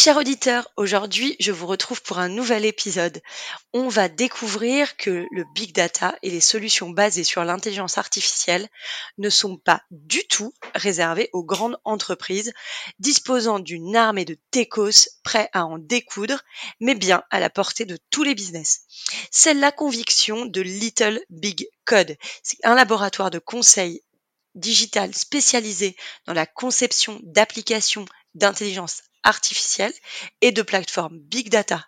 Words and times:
Chers 0.00 0.16
auditeurs, 0.16 0.70
aujourd'hui 0.76 1.34
je 1.40 1.50
vous 1.50 1.66
retrouve 1.66 2.00
pour 2.02 2.20
un 2.20 2.28
nouvel 2.28 2.64
épisode. 2.64 3.20
On 3.72 3.88
va 3.88 4.08
découvrir 4.08 4.96
que 4.96 5.26
le 5.32 5.44
big 5.56 5.74
data 5.74 6.16
et 6.22 6.30
les 6.30 6.40
solutions 6.40 6.90
basées 6.90 7.24
sur 7.24 7.42
l'intelligence 7.42 7.98
artificielle 7.98 8.68
ne 9.18 9.28
sont 9.28 9.56
pas 9.56 9.82
du 9.90 10.24
tout 10.28 10.54
réservées 10.76 11.30
aux 11.32 11.42
grandes 11.42 11.80
entreprises 11.82 12.52
disposant 13.00 13.58
d'une 13.58 13.96
armée 13.96 14.24
de 14.24 14.38
techos 14.52 15.08
prêts 15.24 15.50
à 15.52 15.66
en 15.66 15.78
découdre, 15.78 16.44
mais 16.78 16.94
bien 16.94 17.24
à 17.30 17.40
la 17.40 17.50
portée 17.50 17.84
de 17.84 17.98
tous 18.10 18.22
les 18.22 18.36
business. 18.36 18.82
C'est 19.32 19.54
la 19.54 19.72
conviction 19.72 20.46
de 20.46 20.60
Little 20.60 21.20
Big 21.28 21.66
Code. 21.84 22.16
Un 22.62 22.76
laboratoire 22.76 23.30
de 23.30 23.40
conseil 23.40 24.04
digital 24.54 25.12
spécialisé 25.12 25.96
dans 26.24 26.34
la 26.34 26.46
conception 26.46 27.18
d'applications 27.24 28.04
d'intelligence 28.34 29.02
artificielle 29.22 29.92
et 30.40 30.52
de 30.52 30.62
plateformes 30.62 31.18
big 31.18 31.50
data. 31.50 31.86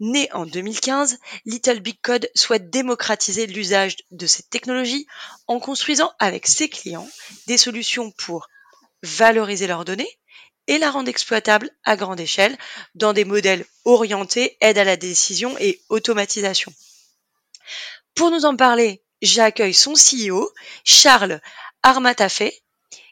Né 0.00 0.28
en 0.32 0.46
2015, 0.46 1.18
Little 1.44 1.80
Big 1.80 1.98
Code 2.02 2.28
souhaite 2.34 2.70
démocratiser 2.70 3.46
l'usage 3.46 3.96
de 4.10 4.26
cette 4.26 4.50
technologie 4.50 5.06
en 5.46 5.60
construisant 5.60 6.12
avec 6.18 6.46
ses 6.46 6.68
clients 6.68 7.08
des 7.46 7.56
solutions 7.56 8.10
pour 8.10 8.48
valoriser 9.02 9.66
leurs 9.66 9.84
données 9.84 10.18
et 10.66 10.78
la 10.78 10.90
rendre 10.90 11.08
exploitable 11.08 11.70
à 11.84 11.96
grande 11.96 12.20
échelle 12.20 12.56
dans 12.94 13.12
des 13.12 13.24
modèles 13.24 13.66
orientés 13.84 14.56
aide 14.60 14.78
à 14.78 14.84
la 14.84 14.96
décision 14.96 15.56
et 15.58 15.80
automatisation. 15.88 16.72
Pour 18.14 18.30
nous 18.30 18.44
en 18.44 18.56
parler, 18.56 19.02
j'accueille 19.22 19.74
son 19.74 19.94
CEO, 19.94 20.50
Charles 20.84 21.40
Armatafé, 21.82 22.63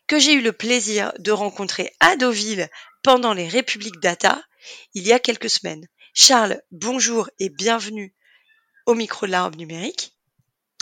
que 0.06 0.19
j'ai 0.19 0.34
eu 0.34 0.41
le 0.41 0.53
plaisir 0.53 1.12
de 1.19 1.33
rencontrer 1.33 1.92
à 2.00 2.17
Deauville 2.17 2.69
pendant 3.03 3.33
les 3.33 3.48
Républiques 3.48 4.00
Data 4.00 4.42
il 4.94 5.06
y 5.06 5.12
a 5.12 5.19
quelques 5.19 5.50
semaines. 5.50 5.86
Charles, 6.14 6.61
bonjour 6.70 7.31
et 7.39 7.48
bienvenue 7.48 8.14
au 8.86 8.94
micro 8.94 9.27
de 9.27 9.33
la 9.33 9.44
robe 9.44 9.56
numérique. 9.56 10.14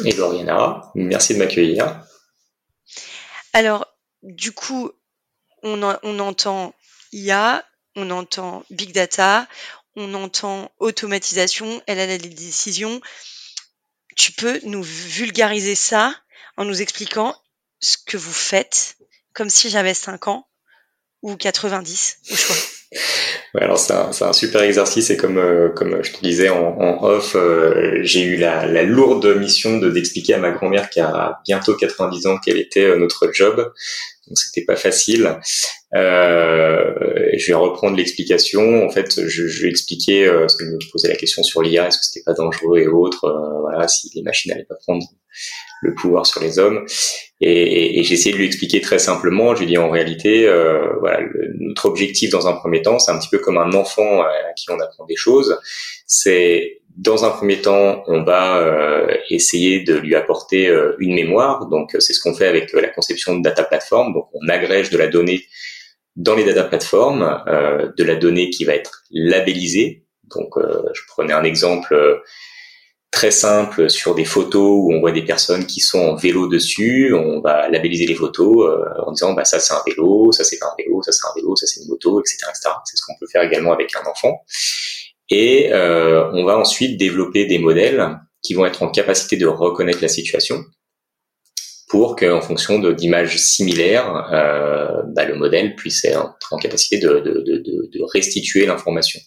Et 0.05 0.13
Loriana, 0.13 0.91
merci 0.95 1.35
de 1.35 1.39
m'accueillir. 1.39 2.05
Alors, 3.53 3.87
du 4.23 4.53
coup, 4.53 4.91
on, 5.63 5.83
on 6.03 6.19
entend 6.19 6.75
IA, 7.13 7.65
on 7.97 8.11
entend 8.11 8.65
Big 8.71 8.93
Data, 8.93 9.47
on 9.97 10.15
entend 10.15 10.73
automatisation, 10.79 11.83
elle 11.87 12.01
a 12.01 12.07
des 12.07 12.29
décisions. 12.29 13.01
Tu 14.17 14.33
peux 14.33 14.61
nous 14.65 14.83
vulgariser 14.83 15.75
ça 15.75 16.15
en 16.57 16.65
nous 16.65 16.81
expliquant 16.81 17.37
ce 17.81 17.97
que 17.99 18.17
vous 18.17 18.33
faites, 18.33 18.97
comme 19.41 19.49
si 19.49 19.71
j'avais 19.71 19.95
5 19.95 20.29
ans 20.29 20.47
ou 21.23 21.35
90 21.35 22.19
au 22.31 22.37
choix 22.37 22.57
alors 23.55 23.79
c'est 23.79 23.95
un, 23.95 24.35
super 24.35 24.61
exercice 24.61 25.09
et 25.09 25.17
comme 25.17 25.39
euh, 25.39 25.73
je 26.03 26.13
te 26.13 26.21
disais 26.21 26.51
en, 26.51 27.03
off, 27.03 27.37
euh, 27.37 28.01
j'ai 28.03 28.21
eu 28.21 28.37
la, 28.37 28.83
lourde 28.83 29.25
mission 29.39 29.79
de 29.79 29.89
d'expliquer 29.89 30.35
à 30.35 30.39
ma 30.39 30.51
grand-mère 30.51 30.91
qui 30.91 31.01
a 31.01 31.41
bientôt 31.47 31.75
90 31.75 32.27
ans 32.27 32.37
quel 32.45 32.59
était 32.59 32.85
euh, 32.85 32.99
notre 32.99 33.33
job. 33.33 33.57
Donc 34.27 34.37
c'était 34.37 34.67
pas 34.67 34.77
facile. 34.77 35.39
je 35.95 37.47
vais 37.47 37.55
reprendre 37.55 37.97
l'explication. 37.97 38.85
En 38.85 38.91
fait, 38.91 39.27
je, 39.27 39.49
je 39.49 39.63
vais 39.63 39.71
expliquer 39.71 40.31
parce 40.31 40.57
que 40.57 40.65
je 40.79 40.91
posais 40.91 41.09
la 41.09 41.17
question 41.17 41.43
sur 41.43 41.63
l'IA, 41.63 41.89
est-ce 41.89 41.97
que 41.97 42.05
c'était 42.05 42.25
pas 42.25 42.35
dangereux 42.35 42.79
et 42.79 42.89
autres. 42.89 43.61
voilà, 43.63 43.89
si 43.89 44.11
les 44.15 44.23
machines 44.23 44.53
n'allaient 44.53 44.65
pas 44.65 44.77
prendre 44.87 45.03
le 45.81 45.95
pouvoir 45.95 46.27
sur 46.27 46.41
les 46.41 46.59
hommes. 46.59 46.85
Et, 47.41 47.99
et, 47.99 48.03
j'ai 48.03 48.15
essayé 48.15 48.33
de 48.33 48.39
lui 48.39 48.47
expliquer 48.47 48.81
très 48.81 48.99
simplement. 48.99 49.55
Je 49.55 49.61
lui 49.61 49.67
dis 49.67 49.79
en 49.79 49.91
réalité, 49.91 50.47
euh, 50.47 50.93
voilà, 51.01 51.21
notre 51.59 51.87
objectif 51.87 52.31
dans 52.31 52.47
un 52.47 52.53
premier 52.53 52.83
temps, 52.83 52.99
c'est 52.99 53.11
un 53.11 53.19
petit 53.19 53.31
peu 53.31 53.39
comme 53.39 53.57
un 53.57 53.73
enfant 53.73 54.23
à 54.23 54.53
qui 54.57 54.71
on 54.71 54.79
apprend 54.79 55.07
des 55.07 55.17
choses. 55.17 55.59
C'est 56.07 56.83
dans 56.97 57.25
un 57.25 57.31
premier 57.31 57.63
temps, 57.63 58.03
on 58.09 58.25
va 58.25 58.59
euh, 58.59 59.17
essayer 59.31 59.81
de 59.81 59.95
lui 59.95 60.15
apporter 60.15 60.69
euh, 60.69 60.97
une 60.99 61.15
mémoire. 61.15 61.67
Donc 61.69 61.97
c'est 61.99 62.13
ce 62.13 62.21
qu'on 62.21 62.35
fait 62.35 62.47
avec 62.47 62.73
la 62.75 62.89
conception 62.89 63.39
de 63.39 63.43
data 63.43 63.65
platform. 63.65 64.13
Donc 64.13 64.29
on 64.35 64.49
agrège 64.49 64.91
de 64.91 64.99
la 64.99 65.07
donnée 65.07 65.47
dans 66.17 66.35
les 66.35 66.45
data 66.45 66.65
platforms, 66.65 67.45
de 67.97 68.05
la 68.05 68.17
donnée 68.17 68.51
qui 68.51 68.65
va 68.65 68.75
être 68.75 69.05
labellisée. 69.11 70.05
Donc 70.25 70.51
je 70.59 71.01
prenais 71.07 71.33
un 71.33 71.45
exemple 71.45 72.21
très 73.11 73.31
simple 73.31 73.91
sur 73.91 74.15
des 74.15 74.25
photos 74.25 74.71
où 74.71 74.93
on 74.93 75.01
voit 75.01 75.13
des 75.13 75.25
personnes 75.25 75.67
qui 75.67 75.81
sont 75.81 75.99
en 75.99 76.15
vélo 76.15 76.47
dessus. 76.47 77.13
On 77.15 77.41
va 77.41 77.69
labelliser 77.69 78.07
les 78.07 78.15
photos 78.15 78.71
euh, 78.71 79.03
en 79.05 79.13
disant 79.13 79.33
bah 79.33 79.45
ça 79.45 79.59
c'est 79.59 79.75
un 79.75 79.83
vélo, 79.87 80.33
ça 80.33 80.45
c'est 80.45 80.59
pas 80.59 80.67
un 80.67 80.83
vélo, 80.83 81.03
ça 81.03 81.13
c'est 81.13 81.27
un 81.27 81.35
vélo, 81.35 81.57
ça 81.57 81.67
c'est 81.67 81.81
une 81.81 81.89
moto, 81.89 82.21
etc. 82.21 82.37
etc. 82.49 82.71
C'est 82.85 82.97
ce 82.97 83.03
qu'on 83.07 83.15
peut 83.19 83.27
faire 83.31 83.43
également 83.43 83.73
avec 83.73 83.95
un 83.97 84.09
enfant. 84.09 84.43
Et 85.29 85.73
euh, 85.73 86.31
on 86.33 86.45
va 86.45 86.59
ensuite 86.59 86.99
développer 86.99 87.47
des 87.47 87.59
modèles 87.59 88.19
qui 88.43 88.55
vont 88.55 88.67
être 88.67 88.83
en 88.83 88.91
capacité 88.91 89.37
de 89.37 89.47
reconnaître 89.47 90.01
la 90.03 90.09
situation 90.09 90.65
pour 91.89 92.15
qu'en 92.15 92.41
fonction 92.41 92.79
d'images 92.79 93.37
similaires, 93.37 94.29
euh, 94.33 95.03
bah, 95.09 95.25
le 95.25 95.35
modèle 95.35 95.75
puisse 95.75 96.05
être 96.05 96.37
en 96.53 96.57
capacité 96.57 96.99
de, 96.99 97.19
de, 97.19 97.41
de, 97.41 97.91
de 97.93 98.13
restituer 98.13 98.65
l'information. 98.65 99.21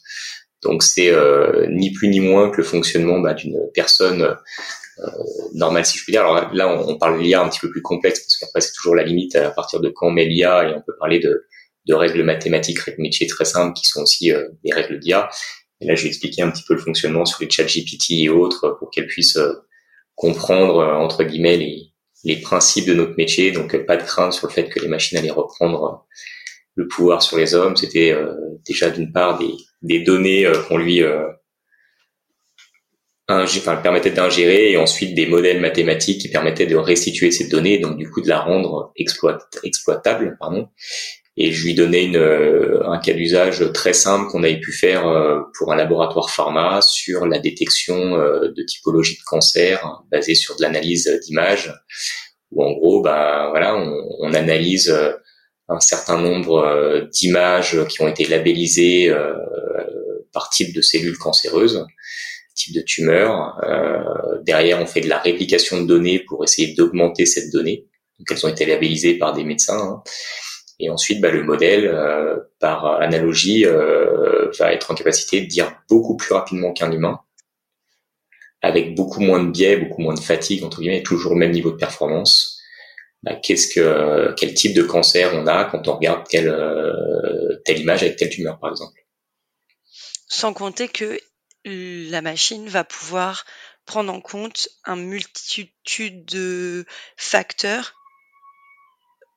Donc 0.64 0.84
c'est 0.84 1.10
euh, 1.10 1.68
ni 1.70 1.92
plus 1.92 2.08
ni 2.08 2.20
moins 2.20 2.50
que 2.50 2.58
le 2.58 2.64
fonctionnement 2.64 3.20
bah, 3.20 3.34
d'une 3.34 3.60
personne 3.74 4.22
euh, 4.22 5.08
normale, 5.54 5.86
si 5.86 5.98
je 5.98 6.04
puis 6.04 6.12
dire. 6.12 6.22
Alors 6.22 6.54
là, 6.54 6.70
on, 6.70 6.98
parle 6.98 7.22
l'IA 7.22 7.42
un 7.42 7.50
petit 7.50 7.60
peu 7.60 7.70
plus 7.70 7.82
complexe 7.82 8.22
parce 8.22 8.38
qu'après 8.38 8.62
c'est 8.62 8.74
toujours 8.74 8.96
la 8.96 9.04
limite 9.04 9.36
à 9.36 9.52
partir 9.52 9.80
de 9.80 9.90
quand 9.90 10.08
on 10.08 10.12
met 10.12 10.26
l'IA 10.26 10.70
et 10.70 10.74
on 10.74 10.82
peut 10.82 10.96
parler 11.00 11.20
de, 11.20 11.46
de 11.88 11.94
règles 11.94 12.24
mathématiques, 12.24 12.80
règles 12.80 13.02
métiers 13.02 13.28
très 13.28 13.46
simples 13.46 13.74
qui 13.74 13.86
sont 13.86 14.02
aussi 14.04 14.32
euh, 14.32 14.48
des 14.64 14.74
règles 14.74 15.00
d'IA. 15.00 15.30
Et 15.82 15.86
là, 15.86 15.96
je 15.96 16.04
vais 16.04 16.10
expliquer 16.10 16.42
un 16.42 16.52
petit 16.52 16.64
peu 16.68 16.76
le 16.76 16.80
fonctionnement 16.80 17.26
sur 17.26 17.42
les 17.42 17.50
chats 17.50 17.66
GPT 17.66 18.12
et 18.12 18.30
autres 18.30 18.78
pour 18.80 18.90
qu'elles 18.90 19.08
puissent 19.08 19.40
comprendre 20.16 20.78
entre 20.82 21.24
guillemets 21.24 21.58
les, 21.58 21.92
les 22.24 22.38
principes 22.38 22.88
de 22.88 22.94
notre 22.94 23.16
métier. 23.18 23.52
Donc 23.52 23.76
pas 23.86 23.98
de 23.98 24.04
crainte 24.04 24.32
sur 24.32 24.48
le 24.48 24.54
fait 24.54 24.70
que 24.70 24.80
les 24.80 24.88
machines 24.88 25.18
allaient 25.18 25.32
reprendre 25.32 26.06
le 26.76 26.88
pouvoir 26.88 27.22
sur 27.22 27.38
les 27.38 27.54
hommes. 27.54 27.76
C'était 27.76 28.16
déjà 28.66 28.90
d'une 28.92 29.12
part 29.12 29.38
des 29.40 29.54
des 29.84 30.00
données 30.00 30.46
euh, 30.46 30.62
qu'on 30.64 30.78
lui 30.78 31.04
euh, 31.04 31.28
enfin, 33.30 33.76
permettait 33.76 34.12
d'ingérer 34.12 34.72
et 34.72 34.78
ensuite 34.78 35.14
des 35.14 35.28
modèles 35.28 35.60
mathématiques 35.60 36.22
qui 36.22 36.30
permettaient 36.30 36.66
de 36.66 36.76
restituer 36.76 37.32
ces 37.32 37.50
données, 37.50 37.78
donc 37.78 37.98
du 37.98 38.10
coup 38.10 38.22
de 38.22 38.30
la 38.30 38.40
rendre 38.40 38.92
exploit, 38.96 39.38
exploitable. 39.64 40.38
Pardon. 40.40 40.70
Et 41.36 41.52
je 41.52 41.66
lui 41.66 41.74
donnais 41.74 42.06
une, 42.06 42.18
euh, 42.18 42.88
un 42.88 43.00
cas 43.00 43.14
d'usage 43.14 43.64
très 43.74 43.94
simple 43.94 44.30
qu'on 44.30 44.44
avait 44.44 44.60
pu 44.60 44.72
faire 44.72 45.04
pour 45.58 45.74
un 45.74 45.76
laboratoire 45.76 46.30
pharma 46.30 46.80
sur 46.82 47.26
la 47.26 47.40
détection 47.40 48.18
de 48.18 48.64
typologie 48.64 49.18
de 49.18 49.24
cancer 49.26 50.04
basée 50.12 50.36
sur 50.36 50.56
de 50.56 50.62
l'analyse 50.62 51.10
d'images, 51.26 51.74
où 52.52 52.64
en 52.64 52.74
gros, 52.74 53.02
bah 53.02 53.48
voilà, 53.50 53.76
on, 53.76 54.00
on 54.20 54.34
analyse 54.36 54.94
un 55.70 55.80
certain 55.80 56.20
nombre 56.20 57.08
d'images 57.12 57.86
qui 57.88 58.02
ont 58.02 58.08
été 58.08 58.26
labellisées 58.26 59.14
par 60.34 60.50
type 60.50 60.76
de 60.76 60.82
cellules 60.82 61.18
cancéreuses, 61.18 61.86
type 62.56 62.76
de 62.76 62.82
tumeur. 62.82 63.60
Euh, 63.64 64.42
derrière, 64.44 64.82
on 64.82 64.86
fait 64.86 65.02
de 65.02 65.10
la 65.10 65.20
réplication 65.20 65.82
de 65.82 65.88
données 65.88 66.20
pour 66.20 66.44
essayer 66.44 66.74
d'augmenter 66.74 67.26
cette 67.26 67.52
donnée. 67.52 67.88
Donc, 68.20 68.28
elles 68.32 68.46
ont 68.46 68.50
été 68.50 68.66
labellisées 68.66 69.18
par 69.18 69.34
des 69.34 69.44
médecins. 69.44 69.80
Hein. 69.80 70.04
Et 70.80 70.90
ensuite, 70.90 71.22
bah, 71.22 71.32
le 71.32 71.44
modèle, 71.44 71.86
euh, 71.86 72.38
par 72.60 72.86
analogie, 73.02 73.66
euh, 73.66 74.50
va 74.60 74.74
être 74.74 74.92
en 74.92 74.96
capacité 74.96 75.42
de 75.42 75.48
dire 75.48 75.74
beaucoup 75.90 76.18
plus 76.18 76.34
rapidement 76.34 76.74
qu'un 76.74 76.92
humain, 76.92 77.20
avec 78.62 78.96
beaucoup 78.96 79.22
moins 79.22 79.44
de 79.44 79.52
biais, 79.52 79.78
beaucoup 79.78 80.02
moins 80.02 80.14
de 80.14 80.20
fatigue, 80.20 80.64
entre 80.64 80.82
guillemets, 80.82 81.04
toujours 81.04 81.34
le 81.34 81.40
même 81.40 81.52
niveau 81.52 81.72
de 81.72 81.78
performance. 81.78 82.53
Bah, 83.24 83.36
qu'est-ce 83.36 83.74
que, 83.74 84.34
quel 84.38 84.54
type 84.54 84.74
de 84.74 84.84
cancer 84.84 85.34
on 85.34 85.48
a 85.48 85.66
quand 85.66 85.88
on 85.88 85.96
regarde 85.96 86.28
telle, 86.28 86.54
telle 87.66 87.80
image 87.80 88.04
avec 88.04 88.18
telle 88.18 88.30
tumeur, 88.30 88.60
par 88.60 88.72
exemple? 88.72 89.00
Sans 90.28 90.54
compter 90.54 90.90
que 90.90 91.20
la 91.66 92.22
machine 92.22 92.68
va 92.68 92.84
pouvoir 92.84 93.46
prendre 93.86 94.12
en 94.12 94.22
compte 94.22 94.68
un 94.86 94.96
multitude 94.96 96.26
de 96.26 96.86
facteurs 97.18 97.96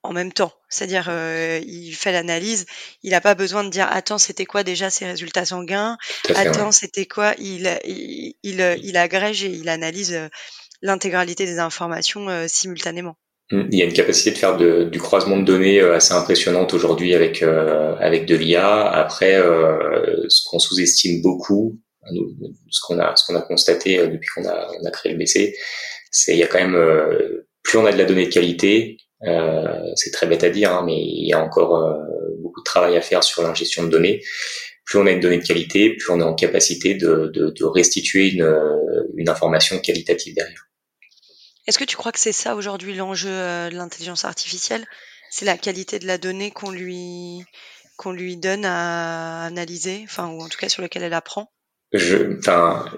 en 0.03 0.13
même 0.13 0.33
temps. 0.33 0.53
C'est-à-dire, 0.69 1.07
euh, 1.09 1.61
il 1.67 1.93
fait 1.93 2.13
l'analyse, 2.13 2.67
il 3.03 3.11
n'a 3.11 3.21
pas 3.21 3.35
besoin 3.35 3.65
de 3.65 3.71
dire 3.71 3.89
attends, 3.91 4.19
c'était 4.19 4.47
quoi 4.47 4.63
déjà 4.63 4.89
ces 4.89 5.05
résultats 5.05 5.45
sanguins? 5.45 5.99
Attends, 6.35 6.73
c'était 6.73 7.07
quoi? 7.07 7.35
Il, 7.39 7.79
il, 7.85 8.35
il, 8.43 8.79
il, 8.83 8.97
agrège 8.97 9.43
et 9.45 9.51
il 9.51 9.69
analyse 9.69 10.13
euh, 10.13 10.29
l'intégralité 10.81 11.45
des 11.45 11.59
informations 11.59 12.29
euh, 12.29 12.47
simultanément. 12.47 13.17
Mmh. 13.53 13.63
Il 13.71 13.79
y 13.79 13.83
a 13.83 13.85
une 13.85 13.93
capacité 13.93 14.33
de 14.33 14.39
faire 14.39 14.57
de, 14.57 14.85
du 14.85 14.99
croisement 14.99 15.37
de 15.39 15.45
données 15.45 15.81
assez 15.81 16.15
impressionnante 16.15 16.75
aujourd'hui 16.75 17.15
avec 17.15 17.43
avec 17.43 18.27
de 18.27 18.35
l'IA. 18.35 18.89
Après, 18.89 19.41
ce 20.29 20.41
qu'on 20.49 20.59
sous-estime 20.59 21.23
beaucoup, 21.23 21.79
ce 22.71 22.81
qu'on 22.87 22.99
a 22.99 23.15
ce 23.15 23.25
qu'on 23.27 23.39
a 23.39 23.43
constaté 23.43 23.99
depuis 23.99 24.29
qu'on 24.35 24.49
a 24.49 24.69
on 24.81 24.85
a 24.85 24.91
créé 24.91 25.13
le 25.13 25.19
BC, 25.19 25.55
c'est 26.11 26.33
il 26.33 26.39
y 26.39 26.43
a 26.43 26.49
quand 26.49 26.59
même 26.59 26.77
plus 27.63 27.79
on 27.79 27.87
a 27.87 27.93
de 27.93 27.99
la 27.99 28.05
donnée 28.05 28.27
de 28.27 28.33
qualité, 28.33 28.97
euh, 29.25 29.93
c'est 29.95 30.11
très 30.11 30.27
bête 30.27 30.45
à 30.45 30.51
dire, 30.51 30.73
hein, 30.73 30.83
mais 30.87 30.97
il 30.97 31.27
y 31.27 31.33
a 31.33 31.43
encore 31.43 31.77
euh, 31.77 31.95
beaucoup 32.41 32.61
de 32.61 32.65
travail 32.65 32.97
à 32.97 33.01
faire 33.01 33.25
sur 33.25 33.43
l'ingestion 33.43 33.85
de 33.85 33.91
données. 33.91 34.23
Plus 34.85 34.99
on 34.99 35.07
a 35.07 35.11
une 35.11 35.21
donnée 35.21 35.39
de 35.39 35.45
qualité, 35.45 35.97
plus 35.97 36.11
on 36.11 36.21
est 36.21 36.25
en 36.25 36.35
capacité 36.35 36.95
de, 36.95 37.31
de, 37.35 37.51
de 37.51 37.65
restituer 37.65 38.31
une, 38.31 38.49
une 39.17 39.29
information 39.29 39.79
qualitative 39.81 40.35
derrière. 40.35 40.66
Est-ce 41.67 41.79
que 41.79 41.85
tu 41.85 41.97
crois 41.97 42.13
que 42.13 42.21
c'est 42.21 42.33
ça 42.33 42.55
aujourd'hui 42.55 42.95
l'enjeu 42.95 43.31
euh, 43.31 43.71
de 43.71 43.77
l'intelligence 43.77 44.25
artificielle? 44.25 44.87
C'est 45.31 45.45
la 45.45 45.59
qualité 45.59 45.99
de 45.99 46.07
la 46.07 46.19
donnée 46.19 46.51
qu'on 46.51 46.71
lui 46.71 47.45
qu'on 47.97 48.13
lui 48.13 48.37
donne 48.37 48.65
à 48.67 49.45
analyser, 49.45 50.03
enfin 50.05 50.29
ou 50.29 50.43
en 50.43 50.49
tout 50.49 50.59
cas 50.59 50.69
sur 50.69 50.83
laquelle 50.83 51.03
elle 51.03 51.15
apprend? 51.15 51.51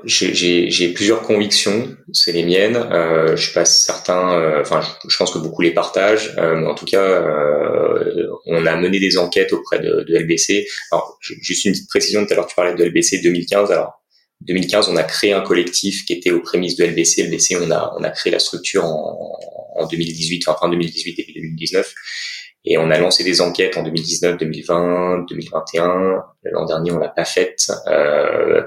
J'ai 0.04 0.88
plusieurs 0.94 1.22
convictions, 1.22 1.96
c'est 2.12 2.32
les 2.32 2.44
miennes. 2.44 2.76
Euh, 2.76 3.36
je 3.36 3.44
suis 3.44 3.52
pas 3.52 3.64
certain. 3.64 4.32
Euh, 4.32 4.60
enfin, 4.62 4.80
je, 5.06 5.16
pense 5.16 5.30
que 5.32 5.38
beaucoup 5.38 5.62
les 5.62 5.72
partagent. 5.72 6.34
Euh, 6.38 6.64
en 6.66 6.74
tout 6.74 6.86
cas, 6.86 7.02
euh, 7.02 8.26
on 8.46 8.66
a 8.66 8.76
mené 8.76 8.98
des 8.98 9.18
enquêtes 9.18 9.52
auprès 9.52 9.78
de, 9.78 10.04
de 10.08 10.18
LBC. 10.18 10.66
Alors, 10.90 11.18
juste 11.20 11.66
une 11.66 11.72
petite 11.72 11.88
précision. 11.88 12.24
Tout 12.24 12.32
à 12.32 12.36
l'heure, 12.36 12.46
tu 12.46 12.56
parlais 12.56 12.74
de 12.74 12.84
LBC 12.84 13.20
2015. 13.22 13.70
Alors, 13.70 14.02
2015, 14.42 14.88
on 14.88 14.96
a 14.96 15.02
créé 15.02 15.32
un 15.32 15.40
collectif 15.40 16.04
qui 16.04 16.12
était 16.12 16.30
aux 16.30 16.40
prémices 16.40 16.76
de 16.76 16.84
LBC. 16.84 17.24
LBC, 17.24 17.56
on 17.56 17.70
a 17.70 17.94
on 17.98 18.04
a 18.04 18.10
créé 18.10 18.32
la 18.32 18.38
structure 18.38 18.84
en, 18.84 19.38
en 19.76 19.86
2018, 19.86 20.48
enfin 20.48 20.58
fin 20.60 20.68
2018 20.70 21.18
et 21.18 21.32
2019. 21.34 21.94
Et 22.64 22.76
on 22.76 22.90
a 22.90 22.98
lancé 22.98 23.24
des 23.24 23.40
enquêtes 23.40 23.76
en 23.76 23.82
2019, 23.82 24.36
2020, 24.36 25.26
2021. 25.28 26.22
L'an 26.44 26.66
dernier, 26.66 26.92
on 26.92 26.98
l'a 26.98 27.08
pas 27.08 27.24
faite. 27.24 27.70
Euh, 27.86 28.62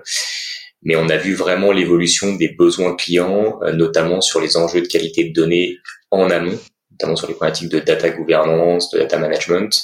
mais 0.83 0.95
on 0.95 1.09
a 1.09 1.17
vu 1.17 1.35
vraiment 1.35 1.71
l'évolution 1.71 2.33
des 2.35 2.49
besoins 2.49 2.95
clients, 2.95 3.59
euh, 3.61 3.73
notamment 3.73 4.21
sur 4.21 4.41
les 4.41 4.57
enjeux 4.57 4.81
de 4.81 4.87
qualité 4.87 5.25
de 5.25 5.33
données 5.33 5.77
en 6.09 6.29
amont, 6.29 6.57
notamment 6.91 7.15
sur 7.15 7.27
les 7.27 7.35
problématiques 7.35 7.69
de 7.69 7.79
data 7.79 8.09
gouvernance, 8.09 8.89
de 8.91 8.99
data 8.99 9.17
management. 9.19 9.79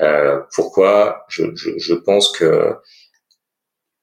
Euh, 0.00 0.40
pourquoi? 0.54 1.24
Je, 1.28 1.44
je, 1.54 1.70
je, 1.78 1.94
pense 1.94 2.30
que 2.32 2.74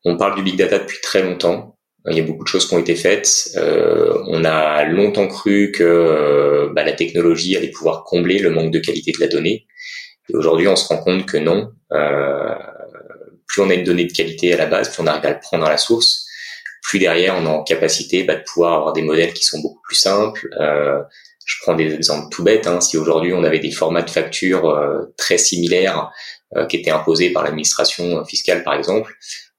on 0.06 0.18
parle 0.18 0.36
du 0.36 0.44
big 0.44 0.58
data 0.58 0.80
depuis 0.80 1.00
très 1.02 1.24
longtemps. 1.24 1.78
Il 2.10 2.18
y 2.18 2.20
a 2.20 2.24
beaucoup 2.24 2.44
de 2.44 2.50
choses 2.50 2.68
qui 2.68 2.74
ont 2.74 2.80
été 2.80 2.96
faites. 2.96 3.50
Euh, 3.56 4.22
on 4.28 4.44
a 4.44 4.84
longtemps 4.84 5.28
cru 5.28 5.72
que 5.72 5.84
euh, 5.84 6.70
bah, 6.74 6.84
la 6.84 6.92
technologie 6.92 7.56
allait 7.56 7.72
pouvoir 7.72 8.04
combler 8.04 8.40
le 8.40 8.50
manque 8.50 8.72
de 8.72 8.80
qualité 8.80 9.14
de 9.14 9.22
la 9.22 9.28
donnée. 9.28 9.68
Et 10.30 10.36
aujourd'hui, 10.36 10.68
on 10.68 10.76
se 10.76 10.88
rend 10.88 10.98
compte 10.98 11.26
que 11.26 11.38
non. 11.38 11.72
Euh, 11.94 12.56
plus 13.48 13.62
on 13.62 13.70
a 13.70 13.74
une 13.74 13.84
donnée 13.84 14.06
de 14.06 14.12
qualité 14.12 14.54
à 14.54 14.58
la 14.58 14.66
base, 14.66 14.90
plus 14.90 15.02
on 15.02 15.08
arrive 15.08 15.26
à 15.26 15.32
le 15.32 15.40
prendre 15.40 15.66
à 15.66 15.70
la 15.70 15.78
source, 15.78 16.26
plus 16.82 17.00
derrière 17.00 17.36
on 17.38 17.46
est 17.46 17.50
en 17.50 17.64
capacité 17.64 18.24
bah, 18.24 18.36
de 18.36 18.44
pouvoir 18.44 18.74
avoir 18.74 18.94
des 18.94 19.04
modèles 19.04 19.34
qui 19.34 19.44
sont 19.44 19.60
beaucoup 19.60 19.82
plus 19.84 19.96
simples. 19.96 20.50
Euh, 20.60 21.00
je 21.46 21.58
prends 21.62 21.76
des 21.76 21.94
exemples 21.94 22.30
tout 22.32 22.44
bêtes. 22.44 22.68
Hein. 22.68 22.82
Si 22.82 22.98
aujourd'hui 22.98 23.34
on 23.34 23.44
avait 23.44 23.60
des 23.60 23.72
formats 23.72 24.02
de 24.02 24.10
factures 24.10 24.70
euh, 24.70 25.14
très 25.18 25.38
similaires 25.38 26.12
euh, 26.56 26.66
qui 26.66 26.78
étaient 26.78 26.92
imposés 26.92 27.32
par 27.32 27.44
l'administration 27.44 28.24
fiscale, 28.26 28.64
par 28.64 28.74
exemple, 28.74 29.14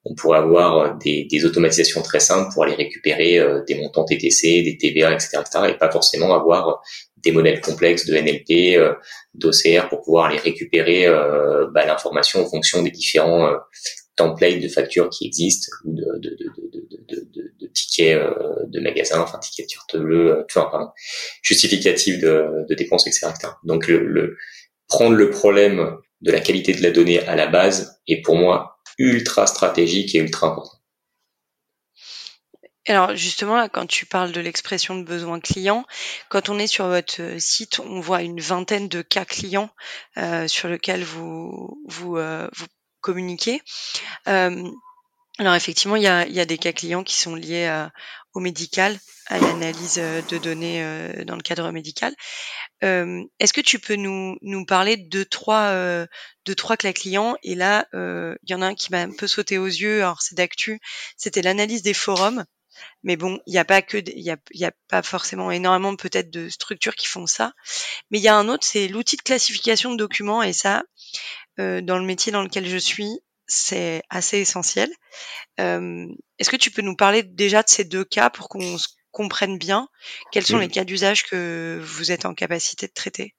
on 0.04 0.14
pourrait 0.14 0.38
avoir 0.38 0.78
euh, 0.78 0.90
des, 1.02 1.24
des, 1.24 1.44
automatisations 1.44 2.02
très 2.02 2.20
simples 2.20 2.52
pour 2.52 2.64
aller 2.64 2.74
récupérer 2.74 3.38
euh, 3.38 3.62
des 3.66 3.74
montants 3.74 4.04
TTC, 4.04 4.62
des 4.62 4.76
TVA, 4.76 5.12
etc., 5.12 5.38
etc., 5.40 5.70
et 5.70 5.78
pas 5.78 5.90
forcément 5.90 6.34
avoir 6.34 6.82
des 7.16 7.32
modèles 7.32 7.60
complexes 7.60 8.06
de 8.06 8.14
NLP, 8.14 8.76
euh, 8.76 8.94
d'OCR 9.34 9.88
pour 9.88 10.02
pouvoir 10.02 10.26
aller 10.26 10.38
récupérer 10.38 11.08
bah, 11.72 11.84
l'information 11.86 12.40
en 12.40 12.48
fonction 12.48 12.82
des 12.82 12.92
différents 12.92 13.50
templates 14.14 14.60
de 14.60 14.68
factures 14.68 15.10
qui 15.10 15.26
existent 15.26 15.72
ou 15.84 15.92
de, 15.92 16.04
de, 16.18 16.36
de, 17.08 17.50
de 17.60 17.66
tickets 17.72 18.22
de 18.68 18.80
magasins, 18.80 19.20
enfin 19.20 19.38
tickets 19.38 19.68
de 19.68 19.74
carte 19.74 19.96
bleue, 19.96 20.46
enfin, 20.54 20.92
justificatifs 21.42 22.20
de, 22.20 22.64
dépenses, 22.76 23.08
etc., 23.08 23.26
etc. 23.30 23.54
Donc 23.64 23.88
le, 23.88 24.06
le, 24.06 24.36
prendre 24.86 25.16
le 25.16 25.30
problème 25.30 25.96
de 26.20 26.30
la 26.30 26.38
qualité 26.38 26.74
de 26.74 26.82
la 26.82 26.92
donnée 26.92 27.26
à 27.26 27.34
la 27.34 27.48
base 27.48 28.00
est 28.06 28.22
pour 28.22 28.36
moi 28.36 28.73
ultra 28.98 29.46
stratégique 29.46 30.14
et 30.14 30.18
ultra 30.18 30.48
important. 30.48 30.78
Alors 32.86 33.16
justement, 33.16 33.66
quand 33.68 33.86
tu 33.86 34.04
parles 34.04 34.32
de 34.32 34.40
l'expression 34.40 34.94
de 34.94 35.04
besoin 35.04 35.40
client, 35.40 35.86
quand 36.28 36.50
on 36.50 36.58
est 36.58 36.66
sur 36.66 36.86
votre 36.86 37.38
site, 37.38 37.80
on 37.80 38.00
voit 38.00 38.20
une 38.20 38.40
vingtaine 38.40 38.88
de 38.88 39.00
cas 39.00 39.24
clients 39.24 39.70
euh, 40.18 40.46
sur 40.48 40.68
lesquels 40.68 41.02
vous 41.02 41.82
vous, 41.86 42.18
euh, 42.18 42.46
communiquez. 43.00 43.62
Euh, 44.28 44.70
alors 45.38 45.54
effectivement, 45.54 45.96
il 45.96 46.02
y 46.02 46.08
a, 46.08 46.26
y 46.28 46.40
a, 46.40 46.44
des 46.44 46.58
cas 46.58 46.72
clients 46.72 47.04
qui 47.04 47.16
sont 47.16 47.34
liés 47.34 47.86
au 48.34 48.40
médical, 48.40 48.98
à 49.26 49.38
l'analyse 49.38 49.94
de 49.94 50.38
données 50.38 51.24
dans 51.24 51.36
le 51.36 51.42
cadre 51.42 51.70
médical. 51.70 52.14
Euh, 52.84 53.24
est-ce 53.40 53.52
que 53.52 53.62
tu 53.62 53.78
peux 53.78 53.96
nous, 53.96 54.36
nous 54.42 54.66
parler 54.66 54.96
de 54.96 55.22
trois, 55.24 55.68
euh, 55.68 56.06
de 56.44 56.54
trois 56.54 56.76
cas 56.76 56.92
clients? 56.92 57.36
Et 57.42 57.54
là, 57.54 57.86
euh, 57.94 58.36
il 58.42 58.50
y 58.50 58.54
en 58.54 58.60
a 58.62 58.66
un 58.66 58.74
qui 58.74 58.92
m'a 58.92 59.00
un 59.00 59.12
peu 59.12 59.26
sauté 59.26 59.56
aux 59.58 59.66
yeux. 59.66 60.02
Alors 60.02 60.20
c'est 60.20 60.34
d'actu. 60.34 60.80
C'était 61.16 61.42
l'analyse 61.42 61.82
des 61.82 61.94
forums. 61.94 62.44
Mais 63.04 63.16
bon, 63.16 63.40
il 63.46 63.52
n'y 63.52 63.58
a 63.58 63.64
pas 63.64 63.82
que, 63.82 63.98
il 63.98 64.30
a, 64.30 64.36
y 64.52 64.64
a 64.64 64.72
pas 64.88 65.02
forcément 65.02 65.50
énormément 65.50 65.94
peut-être 65.96 66.30
de 66.30 66.48
structures 66.48 66.96
qui 66.96 67.06
font 67.06 67.26
ça. 67.26 67.52
Mais 68.10 68.18
il 68.18 68.22
y 68.22 68.28
a 68.28 68.36
un 68.36 68.48
autre, 68.48 68.66
c'est 68.66 68.88
l'outil 68.88 69.16
de 69.16 69.22
classification 69.22 69.92
de 69.92 69.96
documents. 69.96 70.42
Et 70.42 70.52
ça, 70.52 70.82
dans 71.56 71.98
le 71.98 72.04
métier 72.04 72.32
dans 72.32 72.42
lequel 72.42 72.68
je 72.68 72.76
suis, 72.76 73.20
c'est 73.46 74.02
assez 74.10 74.38
essentiel. 74.38 74.90
Est-ce 75.58 76.50
que 76.50 76.56
tu 76.56 76.70
peux 76.70 76.82
nous 76.82 76.96
parler 76.96 77.22
déjà 77.22 77.62
de 77.62 77.68
ces 77.68 77.84
deux 77.84 78.04
cas 78.04 78.30
pour 78.30 78.48
qu'on 78.48 78.76
comprennent 79.10 79.58
bien? 79.58 79.88
Quels 80.32 80.44
sont 80.44 80.58
les 80.58 80.68
cas 80.68 80.84
d'usage 80.84 81.24
que 81.24 81.80
vous 81.82 82.12
êtes 82.12 82.26
en 82.26 82.34
capacité 82.34 82.86
de 82.86 82.92
traiter? 82.92 83.34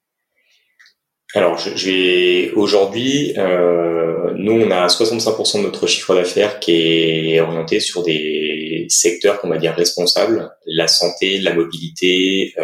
Alors, 1.36 1.58
j'ai 1.58 2.54
aujourd'hui, 2.54 3.34
euh, 3.38 4.32
nous, 4.38 4.54
on 4.54 4.72
a 4.72 4.88
65% 4.88 5.58
de 5.58 5.64
notre 5.64 5.86
chiffre 5.86 6.16
d'affaires 6.16 6.62
qui 6.62 7.34
est 7.34 7.42
orienté 7.42 7.82
sur 7.82 8.04
des 8.04 8.86
secteurs 8.90 9.42
qu'on 9.42 9.50
va 9.50 9.58
dire 9.58 9.74
responsables, 9.74 10.50
la 10.66 10.88
santé, 10.88 11.40
la 11.40 11.54
mobilité 11.54 12.54
euh, 12.58 12.64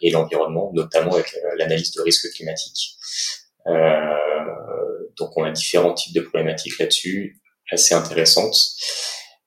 et 0.00 0.10
l'environnement, 0.10 0.70
notamment 0.72 1.12
avec 1.12 1.34
euh, 1.34 1.56
l'analyse 1.58 1.92
de 1.92 2.00
risques 2.00 2.32
climatiques. 2.32 2.94
Donc, 5.18 5.30
on 5.36 5.44
a 5.44 5.50
différents 5.50 5.94
types 5.94 6.14
de 6.14 6.20
problématiques 6.20 6.78
là-dessus, 6.78 7.40
assez 7.70 7.94
intéressantes. 7.94 8.56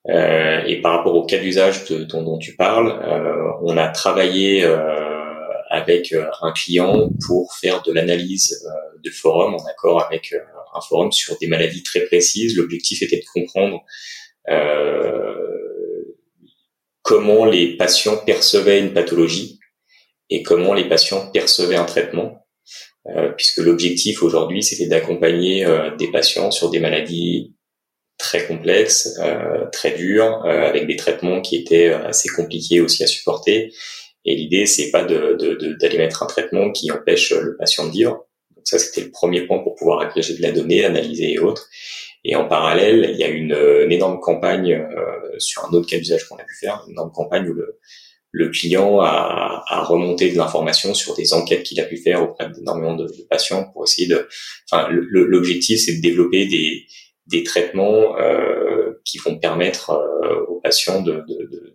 Euh, 0.08 0.62
et 0.66 0.80
par 0.80 0.96
rapport 0.96 1.14
au 1.14 1.26
cas 1.26 1.38
d'usage 1.38 1.84
dont, 1.84 2.38
tu 2.38 2.56
parles, 2.56 2.90
euh, 2.90 3.52
on 3.62 3.76
a 3.76 3.88
travaillé 3.88 4.64
euh, 4.64 4.78
avec 5.68 6.14
un 6.42 6.52
client 6.52 7.10
pour 7.26 7.54
faire 7.54 7.82
de 7.82 7.92
l'analyse 7.92 8.66
de 9.04 9.10
forum 9.10 9.54
en 9.54 9.66
accord 9.66 10.02
avec 10.02 10.34
un 10.74 10.80
forum 10.80 11.12
sur 11.12 11.36
des 11.38 11.46
maladies 11.46 11.82
très 11.82 12.00
précises. 12.00 12.56
L'objectif 12.56 13.02
était 13.02 13.20
de 13.20 13.24
comprendre 13.32 13.84
comment 17.02 17.44
les 17.44 17.76
patients 17.76 18.16
percevaient 18.16 18.80
une 18.80 18.92
pathologie 18.92 19.60
et 20.28 20.42
comment 20.42 20.74
les 20.74 20.88
patients 20.88 21.30
percevaient 21.30 21.76
un 21.76 21.84
traitement, 21.84 22.46
puisque 23.36 23.58
l'objectif 23.58 24.22
aujourd'hui 24.22 24.62
c'était 24.62 24.86
d'accompagner 24.86 25.64
euh, 25.64 25.94
des 25.96 26.10
patients 26.10 26.50
sur 26.50 26.70
des 26.70 26.80
maladies 26.80 27.54
très 28.20 28.46
complexe, 28.46 29.18
euh, 29.20 29.64
très 29.72 29.92
dur, 29.92 30.44
euh, 30.44 30.68
avec 30.68 30.86
des 30.86 30.96
traitements 30.96 31.40
qui 31.40 31.56
étaient 31.56 31.88
euh, 31.88 32.06
assez 32.06 32.28
compliqués 32.28 32.80
aussi 32.80 33.02
à 33.02 33.06
supporter. 33.06 33.72
Et 34.26 34.36
l'idée, 34.36 34.66
c'est 34.66 34.90
pas 34.90 35.02
de, 35.04 35.36
de, 35.40 35.72
d'aller 35.80 35.96
mettre 35.96 36.22
un 36.22 36.26
traitement 36.26 36.70
qui 36.70 36.92
empêche 36.92 37.32
le 37.32 37.56
patient 37.56 37.86
de 37.86 37.92
vivre. 37.92 38.26
Donc 38.54 38.64
ça, 38.64 38.78
c'était 38.78 39.00
le 39.00 39.10
premier 39.10 39.46
point 39.46 39.60
pour 39.60 39.74
pouvoir 39.74 40.00
agréger 40.00 40.36
de 40.36 40.42
la 40.42 40.52
donnée, 40.52 40.84
analyser 40.84 41.32
et 41.32 41.38
autres. 41.38 41.68
Et 42.22 42.36
en 42.36 42.46
parallèle, 42.46 43.08
il 43.14 43.16
y 43.18 43.24
a 43.24 43.28
une, 43.28 43.54
une 43.54 43.92
énorme 43.92 44.20
campagne 44.20 44.74
euh, 44.74 45.38
sur 45.38 45.64
un 45.64 45.72
autre 45.72 45.88
cas 45.88 45.96
d'usage 45.96 46.28
qu'on 46.28 46.36
a 46.36 46.44
pu 46.44 46.54
faire, 46.60 46.84
une 46.86 46.92
énorme 46.92 47.12
campagne 47.12 47.48
où 47.48 47.54
le, 47.54 47.78
le 48.32 48.48
client 48.48 49.00
a, 49.00 49.64
a, 49.66 49.82
remonté 49.84 50.30
de 50.30 50.36
l'information 50.36 50.94
sur 50.94 51.14
des 51.16 51.32
enquêtes 51.32 51.64
qu'il 51.64 51.80
a 51.80 51.84
pu 51.84 51.96
faire 51.96 52.22
auprès 52.22 52.48
d'énormément 52.50 52.94
de, 52.94 53.04
de, 53.04 53.26
patients 53.28 53.70
pour 53.72 53.84
essayer 53.84 54.06
de. 54.06 54.28
Enfin, 54.70 54.88
l'objectif, 54.90 55.80
c'est 55.80 55.96
de 55.96 56.00
développer 56.00 56.46
des, 56.46 56.86
des 57.26 57.42
traitements 57.42 58.16
euh, 58.18 59.00
qui 59.04 59.18
vont 59.18 59.38
permettre 59.38 59.90
euh, 59.90 60.44
aux 60.46 60.60
patients 60.60 61.02
de, 61.02 61.24
de, 61.28 61.48
de, 61.50 61.74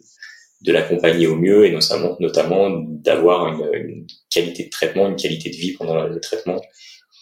de 0.62 0.72
l'accompagner 0.72 1.28
au 1.28 1.36
mieux 1.36 1.66
et 1.66 1.72
notamment, 1.72 2.16
notamment 2.20 2.70
d'avoir 2.70 3.48
une, 3.48 3.70
une, 3.74 4.08
qualité 4.30 4.66
de 4.66 4.70
traitement, 4.70 5.08
une 5.08 5.16
qualité 5.16 5.50
de 5.50 5.56
vie 5.56 5.74
pendant 5.74 6.04
le 6.04 6.20
traitement 6.20 6.62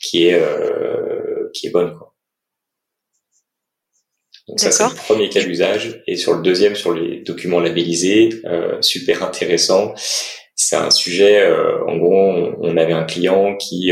qui 0.01 0.25
est 0.25 0.41
qui 1.53 1.67
est 1.67 1.69
bonne. 1.69 1.95
Quoi. 1.95 2.12
Donc 4.47 4.59
ça 4.59 4.71
c'est 4.71 4.83
le 4.83 4.95
premier 4.95 5.29
cas 5.29 5.43
d'usage. 5.43 6.03
Et 6.07 6.15
sur 6.15 6.33
le 6.33 6.41
deuxième, 6.41 6.75
sur 6.75 6.93
les 6.93 7.21
documents 7.21 7.59
labellisés, 7.59 8.29
super 8.81 9.23
intéressant. 9.23 9.93
C'est 10.55 10.75
un 10.75 10.91
sujet. 10.91 11.49
en 11.87 11.97
gros, 11.97 12.53
on 12.61 12.77
avait 12.77 12.93
un 12.93 13.05
client 13.05 13.55
qui 13.55 13.91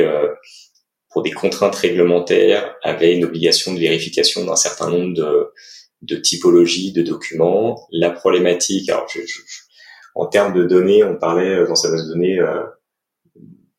pour 1.11 1.23
des 1.23 1.31
contraintes 1.31 1.75
réglementaires, 1.75 2.75
avait 2.83 3.13
une 3.13 3.25
obligation 3.25 3.73
de 3.73 3.79
vérification 3.79 4.45
d'un 4.45 4.55
certain 4.55 4.89
nombre 4.89 5.13
de, 5.13 5.51
de 6.01 6.15
typologies 6.15 6.93
de 6.93 7.01
documents. 7.01 7.87
La 7.91 8.11
problématique, 8.11 8.89
alors 8.89 9.07
je, 9.13 9.19
je, 9.19 9.41
en 10.15 10.27
termes 10.27 10.53
de 10.53 10.63
données, 10.63 11.03
on 11.03 11.17
parlait 11.17 11.55
euh, 11.55 11.67
dans 11.67 11.75
sa 11.75 11.89
base 11.89 12.07
de 12.07 12.13
données 12.13 12.39
euh, 12.39 12.63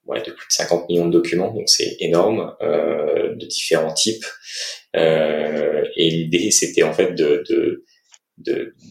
ouais, 0.06 0.22
de 0.22 0.30
plus 0.30 0.46
de 0.46 0.52
50 0.52 0.88
millions 0.88 1.06
de 1.06 1.12
documents, 1.12 1.52
donc 1.52 1.68
c'est 1.68 1.96
énorme, 2.00 2.54
euh, 2.62 3.34
de 3.34 3.46
différents 3.46 3.92
types. 3.94 4.24
Euh, 4.96 5.84
et 5.96 6.10
l'idée, 6.10 6.50
c'était 6.50 6.82
en 6.82 6.92
fait 6.92 7.14
de, 7.14 7.42
de 7.48 7.84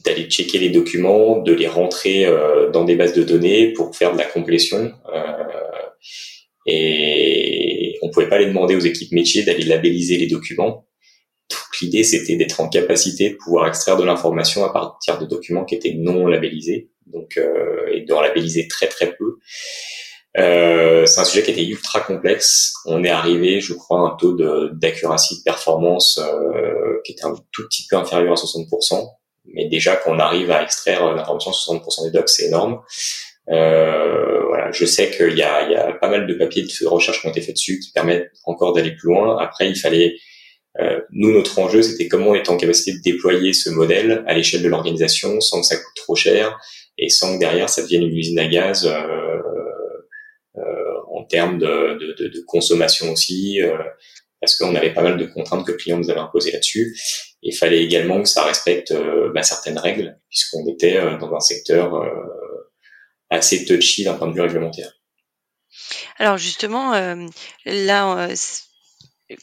d'aller 0.06 0.30
checker 0.30 0.60
les 0.60 0.70
documents, 0.70 1.42
de 1.42 1.54
les 1.54 1.68
rentrer 1.68 2.26
euh, 2.26 2.70
dans 2.70 2.84
des 2.84 2.96
bases 2.96 3.14
de 3.14 3.24
données 3.24 3.74
pour 3.74 3.96
faire 3.96 4.14
de 4.14 4.18
la 4.18 4.26
complétion. 4.26 4.94
Euh, 5.14 5.34
et 6.68 7.98
on 8.02 8.10
pouvait 8.10 8.30
pas 8.30 8.36
aller 8.36 8.48
demander 8.48 8.76
aux 8.76 8.82
équipes 8.82 9.12
métiers 9.12 9.44
d'aller 9.44 9.64
labelliser 9.64 10.18
les 10.18 10.28
documents. 10.28 10.88
Donc 11.50 11.82
l'idée 11.82 12.04
c'était 12.04 12.36
d'être 12.36 12.62
en 12.62 12.70
capacité 12.70 13.32
de 13.32 13.36
pouvoir 13.36 13.68
extraire 13.68 13.98
de 13.98 14.04
l'information 14.04 14.64
à 14.64 14.72
partir 14.72 15.20
de 15.20 15.26
documents 15.26 15.66
qui 15.66 15.76
étaient 15.76 15.96
non 15.96 16.28
labellisés, 16.28 16.92
donc 17.08 17.38
euh, 17.38 17.88
et 17.94 18.02
de 18.02 18.14
labelliser 18.14 18.68
très 18.68 18.88
très 18.88 19.14
peu. 19.16 19.38
Euh, 20.38 21.06
c'est 21.06 21.20
un 21.20 21.26
sujet 21.26 21.44
qui 21.44 21.52
était 21.52 21.66
ultra 21.66 22.00
complexe. 22.02 22.74
On 22.86 23.04
est 23.04 23.10
arrivé, 23.10 23.60
je 23.60 23.74
crois, 23.74 24.00
à 24.00 24.14
un 24.14 24.16
taux 24.18 24.36
d'accuracy 24.72 25.36
de, 25.36 25.40
de, 25.40 25.44
performance 25.44 26.20
euh, 26.20 27.00
qui 27.04 27.14
était 27.14 27.26
un 27.26 27.34
tout 27.52 27.64
petit 27.68 27.86
peu 27.90 27.98
inférieur 27.98 28.32
à 28.32 28.36
60%. 28.36 29.08
Mais 29.54 29.68
déjà, 29.68 29.96
quand 29.96 30.16
on 30.16 30.20
arrive 30.20 30.52
à 30.52 30.64
extraire 30.64 31.14
l'information 31.14 31.52
60% 31.52 32.06
des 32.06 32.12
docs, 32.12 32.30
c'est 32.30 32.46
énorme. 32.46 32.80
Euh, 33.50 34.46
voilà, 34.48 34.72
je 34.72 34.86
sais 34.86 35.10
qu'il 35.10 35.38
y 35.38 35.42
a, 35.42 35.70
y 35.70 35.76
a 35.76 35.92
pas 35.94 36.10
mal 36.10 36.28
de 36.28 36.34
papiers 36.36 36.64
de 36.64 36.88
recherche 36.88 37.22
qui 37.22 37.28
ont 37.28 37.32
été 37.32 37.42
faits 37.42 37.56
dessus 37.56 37.80
qui 37.80 37.92
permettent 37.92 38.32
encore 38.46 38.74
d'aller 38.74 38.92
plus 38.92 39.10
loin. 39.10 39.38
Après, 39.40 39.68
il 39.68 39.76
fallait 39.76 40.16
euh, 40.80 41.02
nous, 41.12 41.34
notre 41.34 41.60
enjeu, 41.60 41.82
c'était 41.82 42.08
comment 42.08 42.28
on 42.28 42.36
est 42.36 42.50
en 42.50 42.58
capacité 42.58 42.94
de 42.94 43.02
déployer 43.02 43.54
ce 43.54 43.70
modèle 43.70 44.24
à 44.26 44.34
l'échelle 44.34 44.64
de 44.64 44.70
l'organisation 44.70 45.42
sans 45.42 45.62
que 45.62 45.68
ça 45.68 45.76
coûte 45.76 45.96
trop 45.96 46.16
cher 46.16 46.58
et 46.98 47.10
sans 47.10 47.36
que 47.36 47.40
derrière 47.40 47.70
ça 47.70 47.82
devienne 47.82 48.04
une 48.04 48.16
usine 48.18 48.40
à 48.40 48.48
gaz 48.48 48.86
euh, 48.86 48.92
euh, 48.92 49.42
termes 51.32 51.58
de, 51.58 52.44
consommation 52.46 53.12
aussi, 53.12 53.62
euh, 53.62 53.78
parce 54.40 54.56
qu'on 54.56 54.76
avait 54.76 54.94
pas 54.94 55.02
mal 55.02 55.18
de 55.18 55.26
contraintes 55.26 55.66
que 55.66 55.72
le 55.72 55.78
client 55.78 55.98
nous 55.98 56.12
avait 56.12 56.20
imposées 56.20 56.52
là-dessus. 56.52 56.96
Il 57.42 57.56
fallait 57.56 57.84
également 57.84 58.22
que 58.22 58.30
ça 58.30 58.44
respecte 58.44 58.94
bah, 59.34 59.42
certaines 59.42 59.80
règles, 59.80 60.20
puisqu'on 60.30 60.68
était 60.68 61.00
dans 61.20 61.34
un 61.34 61.40
secteur 61.40 62.06
assez 63.32 63.66
touchy 63.66 64.04
d'un 64.04 64.14
point 64.14 64.28
de 64.28 64.34
vue 64.34 64.42
réglementaire. 64.42 64.92
Alors 66.18 66.38
justement, 66.38 66.94
euh, 66.94 67.16
là, 67.66 68.28
euh, 68.30 68.36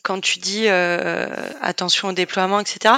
quand 0.02 0.20
tu 0.20 0.38
dis 0.38 0.68
euh, 0.68 1.26
attention 1.60 2.08
au 2.08 2.12
déploiement, 2.12 2.60
etc., 2.60 2.94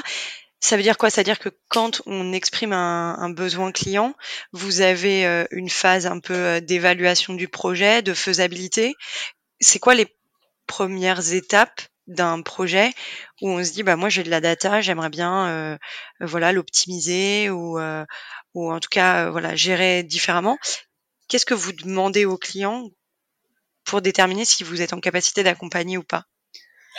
ça 0.61 0.76
veut 0.76 0.83
dire 0.83 0.99
quoi? 0.99 1.11
Ça 1.11 1.21
veut 1.23 1.25
dire 1.25 1.38
que 1.38 1.49
quand 1.69 2.02
on 2.07 2.33
exprime 2.33 2.73
un, 2.73 3.17
un 3.19 3.31
besoin 3.31 3.73
client, 3.73 4.14
vous 4.52 4.81
avez 4.83 5.26
euh, 5.26 5.45
une 5.50 5.71
phase 5.71 6.07
un 6.07 6.21
peu 6.21 6.35
euh, 6.35 6.61
d'évaluation 6.61 7.35
du 7.35 7.49
projet, 7.49 8.02
de 8.02 8.14
faisabilité. 8.14 8.95
C'est 9.61 9.79
quoi 9.81 9.95
les 9.95 10.09
premières 10.67 11.33
étapes 11.35 11.83
d'un 12.09 12.43
projet 12.43 12.93
où 13.43 13.50
on 13.50 13.64
se 13.64 13.73
dit 13.73 13.83
bah 13.85 13.97
moi 13.97 14.09
j'ai 14.11 14.25
de 14.25 14.31
la 14.31 14.40
data, 14.40 14.81
j'aimerais 14.81 15.11
bien 15.11 15.49
euh, 15.49 15.79
voilà 16.21 16.52
l'optimiser 16.52 17.50
ou 17.50 17.79
ou 18.55 18.73
en 18.73 18.81
tout 18.81 18.88
cas 18.90 19.26
euh, 19.26 19.31
voilà 19.31 19.57
gérer 19.57 20.02
différemment? 20.05 20.59
Qu'est-ce 21.29 21.47
que 21.47 21.55
vous 21.55 21.73
demandez 21.73 22.25
aux 22.26 22.38
clients 22.38 22.85
pour 23.85 24.00
déterminer 24.00 24.47
si 24.47 24.64
vous 24.64 24.81
êtes 24.81 24.95
en 24.95 25.00
capacité 25.00 25.43
d'accompagner 25.43 25.99
ou 25.99 26.02
pas? 26.02 26.25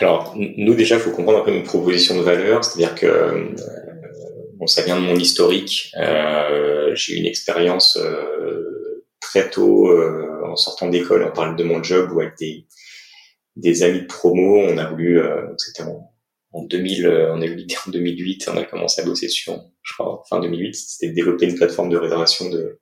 Alors 0.02 0.36
nous 0.36 0.74
déjà, 0.74 0.96
il 0.96 1.02
faut 1.02 1.12
comprendre 1.12 1.40
un 1.40 1.46
peu 1.46 1.52
notre 1.52 1.66
proposition 1.66 2.18
de 2.18 2.22
valeur, 2.22 2.64
c'est-à-dire 2.64 2.96
que 2.96 3.06
euh, 3.06 3.46
bon, 4.56 4.68
ça 4.68 4.82
vient 4.82 5.00
de 5.00 5.06
mon 5.06 5.16
historique. 5.16 5.94
Euh, 5.98 6.92
j'ai 6.96 7.14
eu 7.14 7.18
une 7.18 7.26
expérience 7.26 7.98
euh, 7.98 9.06
très 9.20 9.50
tôt 9.50 9.88
euh, 9.90 10.42
en 10.46 10.56
sortant 10.56 10.90
d'école. 10.90 11.24
On 11.24 11.32
parle 11.32 11.56
de 11.56 11.64
mon 11.64 11.84
job 11.84 12.12
où 12.12 12.20
avec 12.20 12.38
des, 12.40 12.66
des 13.56 13.84
amis 13.84 14.02
de 14.02 14.08
promo, 14.08 14.58
on 14.58 14.78
a 14.78 14.90
voulu, 14.90 15.22
c'était 15.58 15.84
en 15.84 16.12
en 16.54 16.64
2000, 16.64 17.06
euh, 17.06 17.34
on 17.34 17.42
a 17.42 17.46
eu 17.46 17.56
l'idée 17.56 17.76
en 17.88 17.92
2008, 17.92 18.50
on 18.54 18.58
a 18.58 18.64
commencé 18.64 19.02
à 19.02 19.06
bosser 19.06 19.30
sur, 19.30 19.64
je 19.82 19.94
crois, 19.94 20.24
fin 20.30 20.40
2008, 20.40 20.76
c'était 20.76 21.10
de 21.10 21.16
développer 21.16 21.46
une 21.46 21.56
plateforme 21.56 21.90
de 21.90 21.98
réservation 21.98 22.50
de, 22.50 22.80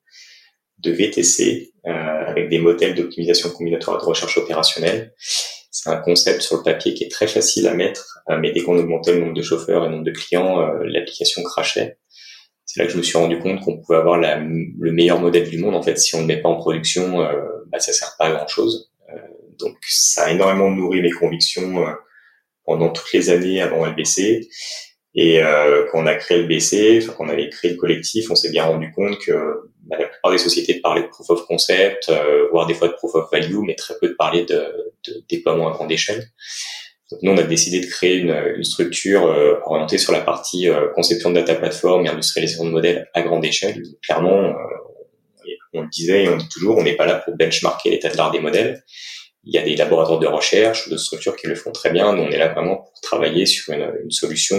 de 0.79 0.91
VTC 0.91 1.73
euh, 1.85 1.91
avec 1.91 2.49
des 2.49 2.59
modèles 2.59 2.95
d'optimisation 2.95 3.49
combinatoire 3.51 3.99
de 3.99 4.05
recherche 4.05 4.37
opérationnelle. 4.37 5.13
C'est 5.81 5.91
un 5.91 5.97
concept 5.97 6.41
sur 6.41 6.57
le 6.57 6.63
papier 6.63 6.93
qui 6.93 7.05
est 7.05 7.09
très 7.09 7.27
facile 7.27 7.65
à 7.65 7.73
mettre, 7.73 8.19
euh, 8.29 8.37
mais 8.37 8.51
dès 8.51 8.59
qu'on 8.59 8.77
augmentait 8.77 9.13
le 9.13 9.21
nombre 9.21 9.33
de 9.33 9.41
chauffeurs 9.41 9.85
et 9.85 9.87
le 9.87 9.93
nombre 9.93 10.03
de 10.03 10.11
clients, 10.11 10.59
euh, 10.59 10.83
l'application 10.83 11.41
crachait. 11.41 11.97
C'est 12.65 12.81
là 12.81 12.85
que 12.85 12.91
je 12.91 12.97
me 12.97 13.01
suis 13.01 13.17
rendu 13.17 13.39
compte 13.39 13.61
qu'on 13.61 13.77
pouvait 13.77 13.97
avoir 13.97 14.17
le 14.17 14.91
meilleur 14.91 15.21
modèle 15.21 15.49
du 15.49 15.57
monde. 15.57 15.75
En 15.75 15.81
fait, 15.81 15.97
si 15.97 16.15
on 16.15 16.17
ne 16.17 16.23
le 16.23 16.35
met 16.35 16.41
pas 16.41 16.49
en 16.49 16.57
production, 16.57 17.21
euh, 17.21 17.31
bah, 17.67 17.79
ça 17.79 17.93
sert 17.93 18.13
pas 18.19 18.25
à 18.25 18.31
grand 18.31 18.47
chose. 18.47 18.91
donc, 19.57 19.77
ça 19.87 20.25
a 20.25 20.31
énormément 20.31 20.69
nourri 20.69 21.01
mes 21.01 21.11
convictions 21.11 21.85
pendant 22.65 22.89
toutes 22.89 23.11
les 23.13 23.29
années 23.29 23.61
avant 23.61 23.85
LBC. 23.85 24.49
Et 25.15 25.41
euh, 25.41 25.85
quand 25.91 26.03
on 26.03 26.05
a 26.05 26.15
créé 26.15 26.41
le 26.41 26.47
BC, 26.47 26.99
enfin, 27.01 27.13
quand 27.17 27.25
on 27.25 27.29
avait 27.29 27.49
créé 27.49 27.71
le 27.71 27.77
collectif, 27.77 28.29
on 28.29 28.35
s'est 28.35 28.51
bien 28.51 28.65
rendu 28.65 28.91
compte 28.91 29.17
que 29.19 29.31
bah, 29.83 29.97
la 29.99 30.07
plupart 30.07 30.31
des 30.31 30.37
sociétés 30.37 30.79
parlaient 30.81 31.03
de 31.03 31.07
proof 31.07 31.29
of 31.31 31.45
concept, 31.47 32.09
euh, 32.09 32.47
voire 32.51 32.67
des 32.67 32.75
fois 32.75 32.89
de 32.89 32.93
proof 32.93 33.15
of 33.15 33.29
value, 33.31 33.57
mais 33.65 33.75
très 33.75 33.95
peu 33.99 34.09
de 34.09 34.13
parler 34.13 34.45
de, 34.45 34.88
de 35.07 35.23
déploiement 35.29 35.69
à 35.69 35.71
grande 35.71 35.91
échelle. 35.91 36.29
Donc 37.11 37.23
nous, 37.23 37.31
on 37.31 37.37
a 37.37 37.43
décidé 37.43 37.79
de 37.79 37.87
créer 37.87 38.17
une, 38.17 38.35
une 38.57 38.63
structure 38.63 39.25
euh, 39.25 39.55
orientée 39.65 39.97
sur 39.97 40.13
la 40.13 40.21
partie 40.21 40.69
euh, 40.69 40.89
conception 40.93 41.31
de 41.31 41.35
data 41.35 41.55
platform 41.55 42.05
et 42.05 42.09
industrialisation 42.09 42.65
de 42.65 42.69
modèles 42.69 43.09
à 43.13 43.21
grande 43.21 43.43
échelle. 43.43 43.81
Clairement, 44.03 44.43
euh, 44.43 44.53
on 45.73 45.81
le 45.81 45.89
disait 45.89 46.25
et 46.25 46.29
on 46.29 46.37
dit 46.37 46.49
toujours, 46.49 46.77
on 46.77 46.83
n'est 46.83 46.95
pas 46.95 47.05
là 47.05 47.15
pour 47.15 47.35
benchmarker 47.35 47.89
l'état 47.89 48.09
de 48.09 48.17
l'art 48.17 48.31
des 48.31 48.39
modèles, 48.39 48.83
il 49.43 49.53
y 49.53 49.57
a 49.57 49.63
des 49.63 49.75
laboratoires 49.75 50.19
de 50.19 50.27
recherche 50.27 50.85
ou 50.85 50.91
de 50.91 50.97
structures 50.97 51.35
qui 51.35 51.47
le 51.47 51.55
font 51.55 51.71
très 51.71 51.91
bien. 51.91 52.13
Nous, 52.13 52.23
on 52.23 52.29
est 52.29 52.37
là 52.37 52.53
vraiment 52.53 52.77
pour 52.77 53.01
travailler 53.01 53.45
sur 53.45 53.73
une, 53.73 53.91
une 54.03 54.11
solution 54.11 54.57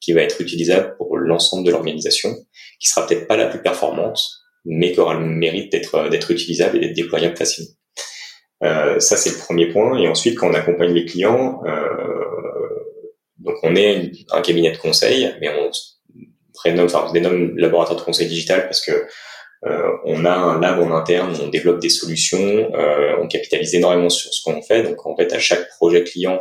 qui 0.00 0.12
va 0.12 0.22
être 0.22 0.40
utilisable 0.40 0.94
pour 0.96 1.16
l'ensemble 1.16 1.66
de 1.66 1.70
l'organisation, 1.70 2.34
qui 2.78 2.88
sera 2.88 3.06
peut-être 3.06 3.26
pas 3.26 3.36
la 3.36 3.46
plus 3.46 3.62
performante, 3.62 4.20
mais 4.64 4.92
qui 4.92 5.00
aura 5.00 5.14
le 5.14 5.26
mérite 5.26 5.72
d'être 5.72 6.08
d'être 6.08 6.30
utilisable 6.30 6.76
et 6.76 6.80
d'être 6.80 6.96
déployable 6.96 7.36
facilement. 7.36 7.70
Euh, 8.62 9.00
ça, 9.00 9.16
c'est 9.16 9.30
le 9.30 9.38
premier 9.38 9.66
point. 9.66 9.98
Et 9.98 10.08
ensuite, 10.08 10.38
quand 10.38 10.50
on 10.50 10.54
accompagne 10.54 10.92
les 10.92 11.04
clients, 11.04 11.62
euh, 11.66 12.00
donc 13.38 13.56
on 13.62 13.74
est 13.74 14.12
un 14.30 14.42
cabinet 14.42 14.72
de 14.72 14.76
conseil, 14.76 15.34
mais 15.40 15.48
on 15.48 15.70
prénomme, 16.54 16.86
enfin, 16.86 17.06
on 17.08 17.12
dénomme 17.12 17.56
laboratoire 17.56 17.98
de 17.98 18.04
conseil 18.04 18.28
digital 18.28 18.64
parce 18.64 18.84
que 18.84 19.06
euh, 19.66 19.90
on 20.04 20.24
a 20.24 20.32
un 20.32 20.60
lab 20.60 20.78
en 20.80 20.94
interne, 20.94 21.36
on 21.42 21.48
développe 21.48 21.80
des 21.80 21.90
solutions, 21.90 22.70
euh, 22.74 23.16
on 23.20 23.28
capitalise 23.28 23.74
énormément 23.74 24.08
sur 24.08 24.32
ce 24.32 24.42
qu'on 24.42 24.62
fait. 24.62 24.82
Donc 24.82 25.06
en 25.06 25.16
fait, 25.16 25.32
à 25.32 25.38
chaque 25.38 25.68
projet 25.70 26.02
client, 26.04 26.40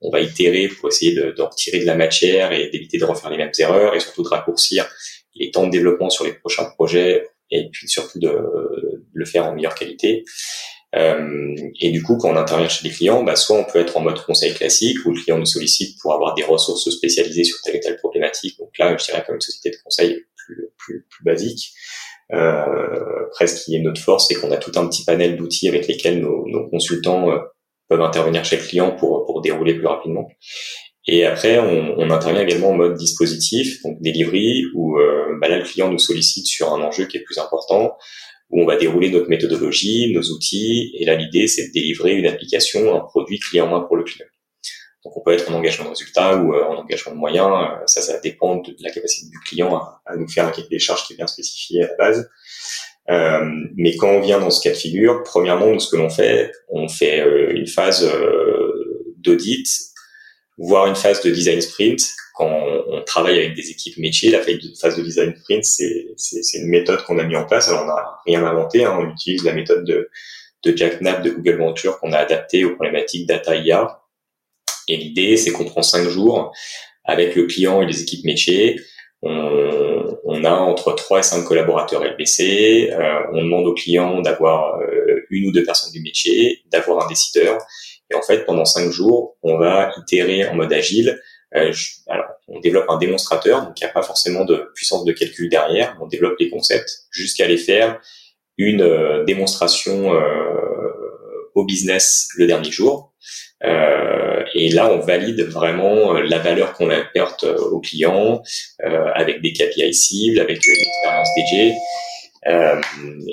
on 0.00 0.10
va 0.10 0.20
itérer 0.20 0.68
pour 0.68 0.88
essayer 0.88 1.14
de, 1.14 1.32
de 1.32 1.42
retirer 1.42 1.80
de 1.80 1.86
la 1.86 1.94
matière 1.94 2.52
et 2.52 2.70
d'éviter 2.70 2.98
de 2.98 3.04
refaire 3.04 3.30
les 3.30 3.36
mêmes 3.36 3.52
erreurs 3.58 3.94
et 3.94 4.00
surtout 4.00 4.22
de 4.22 4.28
raccourcir 4.28 4.88
les 5.34 5.50
temps 5.50 5.66
de 5.66 5.70
développement 5.70 6.10
sur 6.10 6.24
les 6.24 6.32
prochains 6.32 6.64
projets 6.64 7.26
et 7.50 7.68
puis 7.70 7.88
surtout 7.88 8.18
de, 8.18 8.28
de 8.28 9.02
le 9.12 9.24
faire 9.24 9.46
en 9.46 9.54
meilleure 9.54 9.74
qualité. 9.74 10.24
Euh, 10.94 11.54
et 11.80 11.90
du 11.90 12.02
coup, 12.02 12.16
quand 12.18 12.30
on 12.30 12.36
intervient 12.36 12.68
chez 12.68 12.86
les 12.86 12.94
clients, 12.94 13.22
bah, 13.22 13.36
soit 13.36 13.58
on 13.58 13.64
peut 13.64 13.78
être 13.78 13.96
en 13.96 14.00
mode 14.00 14.20
conseil 14.24 14.52
classique 14.52 14.98
où 15.06 15.12
le 15.12 15.20
client 15.20 15.38
nous 15.38 15.46
sollicite 15.46 15.98
pour 16.00 16.12
avoir 16.14 16.34
des 16.34 16.44
ressources 16.44 16.88
spécialisées 16.90 17.44
sur 17.44 17.58
telle 17.62 17.76
ou 17.76 17.80
telle 17.80 17.96
problématique. 17.96 18.58
Donc 18.58 18.76
là, 18.78 18.96
je 18.96 19.04
dirais 19.04 19.24
comme 19.26 19.36
une 19.36 19.40
société 19.40 19.70
de 19.70 19.82
conseil 19.82 20.24
plus, 20.36 20.68
plus, 20.76 21.06
plus 21.08 21.24
basique. 21.24 21.72
Euh, 22.32 23.26
presque 23.32 23.64
qui 23.64 23.76
est 23.76 23.80
notre 23.80 24.00
force, 24.00 24.28
c'est 24.28 24.34
qu'on 24.34 24.52
a 24.52 24.56
tout 24.56 24.72
un 24.76 24.86
petit 24.86 25.04
panel 25.04 25.36
d'outils 25.36 25.68
avec 25.68 25.86
lesquels 25.86 26.20
nos, 26.20 26.46
nos 26.48 26.68
consultants 26.68 27.30
euh, 27.30 27.38
peuvent 27.88 28.00
intervenir 28.00 28.44
chez 28.44 28.56
le 28.56 28.62
client 28.62 28.92
pour, 28.92 29.26
pour 29.26 29.42
dérouler 29.42 29.74
plus 29.74 29.86
rapidement. 29.86 30.28
Et 31.06 31.26
après, 31.26 31.58
on, 31.58 31.98
on, 31.98 32.10
intervient 32.10 32.42
également 32.42 32.70
en 32.70 32.74
mode 32.74 32.94
dispositif, 32.94 33.82
donc 33.82 34.00
delivery, 34.00 34.64
où 34.74 34.98
euh, 34.98 35.36
bah 35.40 35.48
là, 35.48 35.58
le 35.58 35.64
client 35.64 35.90
nous 35.90 35.98
sollicite 35.98 36.46
sur 36.46 36.72
un 36.72 36.80
enjeu 36.80 37.06
qui 37.06 37.16
est 37.16 37.22
plus 37.22 37.38
important, 37.38 37.96
où 38.52 38.62
on 38.62 38.66
va 38.66 38.76
dérouler 38.76 39.10
notre 39.10 39.28
méthodologie, 39.28 40.12
nos 40.14 40.22
outils, 40.22 40.92
et 40.98 41.04
là, 41.04 41.16
l'idée, 41.16 41.46
c'est 41.46 41.68
de 41.68 41.72
délivrer 41.72 42.12
une 42.12 42.26
application, 42.26 42.94
un 42.94 43.00
produit 43.00 43.38
clé 43.38 43.60
en 43.60 43.80
pour 43.80 43.96
le 43.96 44.04
client. 44.04 44.26
Donc 45.04 45.16
on 45.16 45.20
peut 45.20 45.32
être 45.32 45.50
en 45.50 45.54
engagement 45.54 45.86
de 45.86 45.90
résultat 45.90 46.36
ou 46.36 46.54
euh, 46.54 46.64
en 46.64 46.76
engagement 46.76 47.12
de 47.12 47.18
moyens. 47.18 47.48
Euh, 47.50 47.82
ça, 47.86 48.02
ça 48.02 48.20
dépend 48.20 48.56
de 48.56 48.76
la 48.80 48.90
capacité 48.90 49.28
du 49.28 49.38
client 49.40 49.76
à, 50.06 50.16
nous 50.16 50.28
faire 50.28 50.46
un 50.46 50.50
cahier 50.50 50.68
des 50.68 50.78
charges 50.78 51.06
qui 51.06 51.14
est 51.14 51.16
bien 51.16 51.26
spécifié 51.26 51.82
à 51.82 51.88
la 51.88 51.96
base. 51.96 52.30
Euh, 53.10 53.40
mais 53.74 53.96
quand 53.96 54.10
on 54.10 54.20
vient 54.20 54.38
dans 54.38 54.50
ce 54.50 54.62
cas 54.62 54.70
de 54.70 54.76
figure, 54.76 55.22
premièrement, 55.24 55.76
ce 55.78 55.90
que 55.90 55.96
l'on 55.96 56.10
fait, 56.10 56.52
on 56.68 56.88
fait 56.88 57.24
une 57.50 57.66
phase 57.66 58.08
d'audit, 59.16 59.66
voire 60.56 60.86
une 60.86 60.94
phase 60.94 61.20
de 61.22 61.30
design 61.30 61.60
sprint. 61.60 62.14
Quand 62.34 62.48
on, 62.48 63.02
travaille 63.02 63.38
avec 63.38 63.54
des 63.54 63.70
équipes 63.70 63.98
métiers, 63.98 64.30
la 64.30 64.40
phase 64.40 64.96
de 64.96 65.02
design 65.02 65.34
sprint, 65.36 65.64
c'est 65.64 66.58
une 66.58 66.68
méthode 66.68 67.02
qu'on 67.04 67.18
a 67.18 67.24
mis 67.24 67.36
en 67.36 67.44
place. 67.44 67.68
Alors 67.68 67.82
on 67.82 67.86
n'a 67.86 68.20
rien 68.26 68.44
inventé, 68.44 68.84
hein. 68.84 68.96
on 68.98 69.10
utilise 69.10 69.44
la 69.44 69.52
méthode 69.52 69.84
de, 69.84 70.08
de 70.64 70.76
Jack 70.76 71.00
Knapp 71.00 71.22
de 71.22 71.30
Google 71.30 71.58
Venture 71.58 71.98
qu'on 71.98 72.12
a 72.12 72.18
adaptée 72.18 72.64
aux 72.64 72.74
problématiques 72.74 73.26
data 73.26 73.56
IA. 73.56 74.00
Et 74.88 74.96
l'idée, 74.96 75.36
c'est 75.36 75.52
qu'on 75.52 75.64
prend 75.64 75.82
cinq 75.82 76.08
jours 76.08 76.52
avec 77.04 77.34
le 77.34 77.46
client 77.46 77.82
et 77.82 77.86
les 77.86 78.02
équipes 78.02 78.24
métiers. 78.24 78.80
On, 79.22 79.92
on 80.24 80.44
a 80.44 80.50
entre 80.50 80.94
trois 80.94 81.20
et 81.20 81.22
cinq 81.22 81.44
collaborateurs 81.44 82.04
LBC. 82.04 82.90
Euh, 82.92 83.20
on 83.32 83.42
demande 83.42 83.66
aux 83.66 83.74
clients 83.74 84.20
d'avoir 84.20 84.80
euh, 84.80 85.26
une 85.30 85.48
ou 85.48 85.52
deux 85.52 85.64
personnes 85.64 85.92
du 85.92 86.00
métier, 86.00 86.62
d'avoir 86.70 87.04
un 87.04 87.08
décideur. 87.08 87.58
Et 88.10 88.14
en 88.14 88.22
fait, 88.22 88.44
pendant 88.44 88.64
cinq 88.64 88.90
jours, 88.90 89.36
on 89.42 89.58
va 89.58 89.90
itérer 89.98 90.46
en 90.48 90.54
mode 90.54 90.72
agile. 90.72 91.20
Euh, 91.56 91.72
alors, 92.08 92.26
on 92.48 92.60
développe 92.60 92.86
un 92.88 92.98
démonstrateur, 92.98 93.64
donc 93.64 93.78
il 93.80 93.84
n'y 93.84 93.90
a 93.90 93.92
pas 93.92 94.02
forcément 94.02 94.44
de 94.44 94.70
puissance 94.74 95.04
de 95.04 95.12
calcul 95.12 95.48
derrière. 95.48 95.96
On 96.00 96.06
développe 96.06 96.38
les 96.38 96.50
concepts 96.50 96.90
jusqu'à 97.10 97.46
les 97.46 97.58
faire 97.58 98.00
une 98.58 98.82
euh, 98.82 99.24
démonstration 99.24 100.12
au 101.54 101.64
business 101.64 102.28
le 102.36 102.46
dernier 102.46 102.70
jour. 102.70 103.12
Euh, 103.64 104.44
et 104.54 104.70
là, 104.70 104.90
on 104.90 105.00
valide 105.00 105.42
vraiment 105.42 106.12
la 106.14 106.38
valeur 106.38 106.72
qu'on 106.74 106.90
apporte 106.90 107.44
au 107.44 107.80
client 107.80 108.42
euh, 108.84 109.10
avec 109.14 109.40
des 109.40 109.52
KPI 109.52 109.94
cibles, 109.94 110.40
avec 110.40 110.64
une 110.66 110.74
expérience 110.74 111.28
DJ. 111.36 111.72
Euh, 112.48 112.80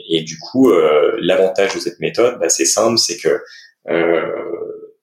et 0.09 0.21
du 0.21 0.37
coup, 0.37 0.71
l'avantage 1.19 1.73
de 1.75 1.79
cette 1.79 1.99
méthode, 1.99 2.37
bah, 2.39 2.49
c'est 2.49 2.65
simple, 2.65 2.97
c'est 2.97 3.17
que 3.17 3.41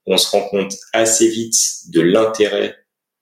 on 0.09 0.17
se 0.17 0.31
rend 0.31 0.43
compte 0.43 0.73
assez 0.93 1.27
vite 1.27 1.57
de 1.93 2.01
l'intérêt 2.01 2.77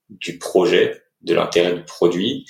du 0.09 0.37
projet, 0.37 1.01
de 1.21 1.33
l'intérêt 1.33 1.73
du 1.73 1.83
produit. 1.83 2.45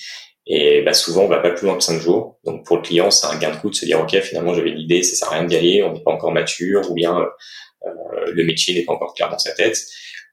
Et 0.48 0.84
bah, 0.84 0.94
souvent, 0.94 1.24
on 1.24 1.28
va 1.28 1.40
pas 1.40 1.52
plus 1.52 1.66
loin 1.66 1.78
que 1.78 1.84
cinq 1.84 2.00
jours. 2.00 2.40
Donc 2.44 2.66
pour 2.66 2.78
le 2.78 2.82
client, 2.84 3.10
c'est 3.10 3.26
un 3.28 3.38
gain 3.38 3.52
de 3.52 3.58
coût 3.58 3.70
de 3.70 3.76
se 3.76 3.86
dire, 3.86 4.00
ok, 4.00 4.20
finalement, 4.22 4.54
j'avais 4.54 4.70
l'idée, 4.70 5.02
ça 5.02 5.16
sert 5.16 5.28
à 5.30 5.40
rien 5.40 5.44
d'y 5.46 5.56
aller, 5.56 5.84
on 5.84 5.94
n'est 5.94 6.04
pas 6.04 6.12
encore 6.12 6.32
mature, 6.32 6.90
ou 6.92 6.94
bien 6.94 7.18
euh, 7.20 8.32
le 8.32 8.44
métier 8.44 8.76
n'est 8.76 8.86
pas 8.86 8.94
encore 8.94 9.14
clair 9.14 9.30
dans 9.30 9.40
sa 9.40 9.54
tête. 9.54 9.78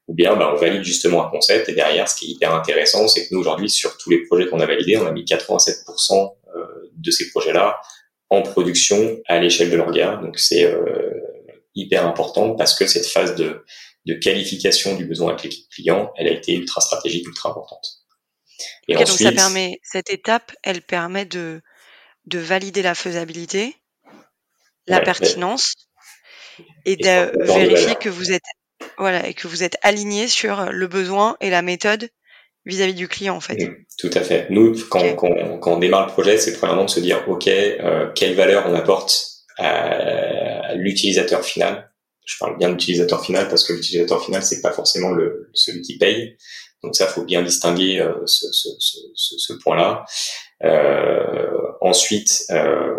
Ou 0.07 0.13
bien, 0.13 0.35
bah, 0.35 0.51
on 0.53 0.57
valide 0.57 0.83
justement 0.83 1.25
un 1.25 1.29
concept. 1.29 1.69
Et 1.69 1.73
derrière, 1.73 2.07
ce 2.07 2.15
qui 2.15 2.25
est 2.25 2.29
hyper 2.35 2.53
intéressant, 2.53 3.07
c'est 3.07 3.27
que 3.27 3.33
nous 3.33 3.39
aujourd'hui, 3.39 3.69
sur 3.69 3.97
tous 3.97 4.09
les 4.09 4.23
projets 4.25 4.47
qu'on 4.47 4.59
a 4.59 4.65
validés, 4.65 4.97
on 4.97 5.07
a 5.07 5.11
mis 5.11 5.23
87% 5.23 6.35
euh, 6.55 6.65
de 6.95 7.11
ces 7.11 7.29
projets-là 7.31 7.79
en 8.29 8.41
production 8.41 9.19
à 9.27 9.39
l'échelle 9.39 9.69
de 9.69 9.77
l'orga. 9.77 10.19
Donc 10.21 10.37
c'est 10.39 10.65
euh, 10.65 11.11
hyper 11.75 12.05
important 12.05 12.55
parce 12.55 12.77
que 12.77 12.85
cette 12.87 13.05
phase 13.05 13.35
de 13.35 13.63
de 14.05 14.15
qualification 14.15 14.95
du 14.95 15.05
besoin 15.05 15.31
avec 15.31 15.43
l'équipe 15.43 15.69
client, 15.69 16.11
elle 16.17 16.27
a 16.27 16.31
été 16.31 16.53
ultra 16.53 16.81
stratégique, 16.81 17.25
ultra 17.27 17.49
importante. 17.49 18.03
Et 18.87 18.95
donc 18.95 19.07
ça 19.07 19.31
permet, 19.31 19.79
cette 19.83 20.09
étape, 20.09 20.51
elle 20.61 20.81
permet 20.81 21.25
de, 21.25 21.61
de 22.25 22.39
valider 22.39 22.81
la 22.81 22.95
faisabilité, 22.95 23.75
la 24.87 24.99
pertinence, 24.99 25.75
et, 26.85 26.97
de 26.97 27.45
vérifier 27.45 27.95
que 27.95 28.09
vous 28.09 28.31
êtes, 28.31 28.43
voilà, 28.97 29.27
et 29.27 29.33
que 29.33 29.47
vous 29.47 29.63
êtes 29.63 29.77
aligné 29.81 30.27
sur 30.27 30.71
le 30.71 30.87
besoin 30.87 31.37
et 31.39 31.49
la 31.49 31.61
méthode 31.61 32.09
vis-à-vis 32.65 32.93
du 32.93 33.07
client 33.07 33.35
en 33.35 33.41
fait. 33.41 33.55
Mm, 33.55 33.75
tout 33.97 34.11
à 34.13 34.21
fait. 34.21 34.47
Nous, 34.49 34.75
quand, 34.89 35.15
quand, 35.15 35.57
quand 35.59 35.73
on 35.73 35.79
démarre 35.79 36.07
le 36.07 36.11
projet, 36.11 36.37
c'est 36.37 36.57
premièrement 36.57 36.85
de 36.85 36.89
se 36.89 36.99
dire, 36.99 37.23
ok, 37.27 37.47
euh, 37.47 38.11
quelle 38.13 38.35
valeur 38.35 38.65
on 38.67 38.73
apporte 38.73 39.29
à 39.57 40.73
l'utilisateur 40.75 41.43
final 41.43 41.92
je 42.25 42.37
parle 42.39 42.57
bien 42.57 42.69
de 42.69 42.73
l'utilisateur 42.73 43.23
final 43.23 43.47
parce 43.49 43.63
que 43.63 43.73
l'utilisateur 43.73 44.23
final 44.23 44.43
c'est 44.43 44.61
pas 44.61 44.71
forcément 44.71 45.11
le 45.11 45.49
celui 45.53 45.81
qui 45.81 45.97
paye. 45.97 46.37
Donc 46.83 46.95
ça 46.95 47.07
faut 47.07 47.23
bien 47.23 47.41
distinguer 47.41 47.99
euh, 47.99 48.13
ce, 48.25 48.45
ce, 48.51 48.69
ce, 48.79 49.37
ce 49.37 49.53
point-là. 49.53 50.05
Euh, 50.63 51.47
ensuite 51.81 52.43
euh, 52.51 52.93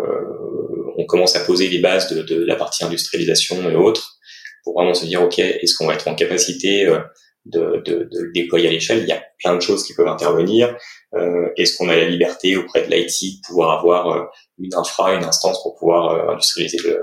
on 0.97 1.05
commence 1.05 1.35
à 1.35 1.39
poser 1.41 1.67
les 1.67 1.79
bases 1.79 2.09
de, 2.09 2.21
de, 2.21 2.43
la 2.45 2.55
partie 2.55 2.83
industrialisation 2.83 3.69
et 3.69 3.75
autres 3.75 4.17
pour 4.63 4.73
vraiment 4.75 4.93
se 4.93 5.05
dire 5.05 5.21
ok 5.23 5.39
est-ce 5.39 5.75
qu'on 5.75 5.87
va 5.87 5.95
être 5.95 6.07
en 6.07 6.15
capacité 6.15 6.85
euh, 6.85 6.99
de, 7.45 7.81
de, 7.85 8.09
de, 8.11 8.19
le 8.21 8.31
déployer 8.33 8.67
à 8.67 8.71
l'échelle? 8.71 8.99
Il 8.99 9.07
y 9.07 9.11
a 9.11 9.23
plein 9.39 9.55
de 9.55 9.61
choses 9.61 9.83
qui 9.85 9.93
peuvent 9.93 10.07
intervenir. 10.07 10.75
Euh, 11.13 11.49
est-ce 11.57 11.77
qu'on 11.77 11.89
a 11.89 11.95
la 11.95 12.07
liberté 12.07 12.57
auprès 12.57 12.85
de 12.85 12.91
l'IT 12.91 13.07
de 13.21 13.47
pouvoir 13.47 13.79
avoir 13.79 14.31
une 14.57 14.73
infra 14.73 15.13
une 15.13 15.23
instance 15.23 15.61
pour 15.61 15.75
pouvoir 15.75 16.31
industrialiser 16.31 16.79
le, 16.79 16.99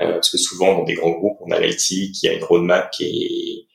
euh, 0.00 0.12
parce 0.14 0.30
que 0.30 0.38
souvent 0.38 0.78
dans 0.78 0.84
des 0.84 0.94
grands 0.94 1.10
groupes, 1.10 1.38
on 1.40 1.50
a 1.50 1.60
l'IT 1.60 2.12
qui 2.12 2.28
a 2.28 2.32
une 2.32 2.44
roadmap 2.44 2.90
qui 2.90 3.04
est 3.04 3.66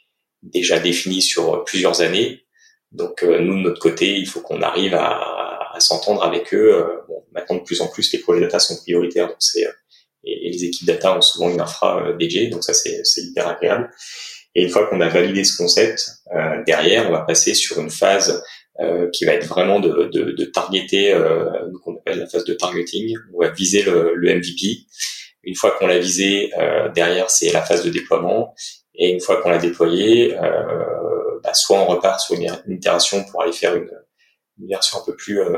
déjà 0.41 0.79
définie 0.79 1.21
sur 1.21 1.63
plusieurs 1.65 2.01
années. 2.01 2.45
Donc 2.91 3.23
euh, 3.23 3.39
nous 3.39 3.55
de 3.55 3.61
notre 3.61 3.79
côté, 3.79 4.15
il 4.15 4.27
faut 4.27 4.41
qu'on 4.41 4.61
arrive 4.61 4.95
à, 4.95 5.31
s'entendre 5.79 6.23
avec 6.23 6.53
eux. 6.53 6.73
Euh, 6.73 6.85
maintenant 7.33 7.57
de 7.57 7.63
plus 7.63 7.81
en 7.81 7.87
plus, 7.87 8.11
les 8.13 8.19
projets 8.19 8.41
data 8.41 8.59
sont 8.59 8.77
prioritaires, 8.77 9.27
donc 9.27 9.37
c'est 9.39 9.67
et, 10.23 10.49
les 10.49 10.63
équipes 10.63 10.87
data 10.87 11.17
ont 11.17 11.21
souvent 11.21 11.49
une 11.49 11.59
infra 11.59 12.13
dédiée, 12.17 12.47
donc 12.47 12.63
ça 12.63 12.73
c'est 12.73 13.21
hyper 13.21 13.47
agréable. 13.47 13.91
Et 14.55 14.63
une 14.63 14.69
fois 14.69 14.87
qu'on 14.87 15.01
a 15.01 15.09
validé 15.09 15.43
ce 15.43 15.57
concept, 15.57 16.01
derrière, 16.65 17.09
on 17.09 17.11
va 17.11 17.19
passer 17.19 17.53
sur 17.53 17.79
une 17.79 17.89
phase 17.89 18.41
qui 19.11 19.25
va 19.25 19.33
être 19.33 19.47
vraiment 19.47 19.81
de, 19.81 20.09
de, 20.11 20.45
targeter, 20.45 21.13
euh, 21.13 21.49
qu'on 21.83 21.97
appelle 21.97 22.19
la 22.19 22.27
phase 22.27 22.45
de 22.45 22.53
targeting. 22.53 23.13
On 23.33 23.41
va 23.41 23.51
viser 23.51 23.83
le 23.83 24.35
MVP 24.35 24.85
une 25.45 25.55
fois 25.55 25.71
qu'on 25.71 25.87
l'a 25.87 25.99
visé, 25.99 26.51
euh, 26.57 26.89
derrière 26.89 27.29
c'est 27.29 27.51
la 27.51 27.61
phase 27.61 27.83
de 27.83 27.89
déploiement. 27.89 28.53
Et 28.95 29.09
une 29.09 29.21
fois 29.21 29.41
qu'on 29.41 29.49
l'a 29.49 29.57
déployé, 29.57 30.37
euh, 30.37 31.39
bah, 31.43 31.53
soit 31.53 31.79
on 31.79 31.85
repart 31.85 32.19
sur 32.19 32.35
une, 32.35 32.51
itération 32.67 33.23
pour 33.25 33.43
aller 33.43 33.51
faire 33.51 33.75
une, 33.75 33.89
version 34.67 34.99
un 34.99 35.05
peu 35.05 35.15
plus 35.15 35.41
euh, 35.41 35.57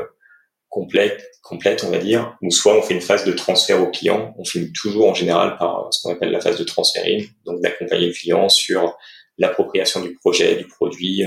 complète, 0.68 1.30
complète, 1.42 1.84
on 1.84 1.90
va 1.90 1.98
dire, 1.98 2.36
ou 2.42 2.50
soit 2.50 2.76
on 2.76 2.82
fait 2.82 2.94
une 2.94 3.00
phase 3.00 3.24
de 3.24 3.32
transfert 3.32 3.80
au 3.80 3.90
client. 3.90 4.34
On 4.38 4.44
finit 4.44 4.72
toujours 4.72 5.08
en 5.08 5.14
général 5.14 5.56
par 5.56 5.88
ce 5.92 6.02
qu'on 6.02 6.12
appelle 6.12 6.30
la 6.30 6.40
phase 6.40 6.58
de 6.58 6.64
transfering, 6.64 7.26
donc 7.46 7.60
d'accompagner 7.62 8.08
le 8.08 8.12
client 8.12 8.48
sur 8.48 8.98
l'appropriation 9.38 10.00
du 10.00 10.14
projet, 10.14 10.56
du 10.56 10.66
produit, 10.66 11.24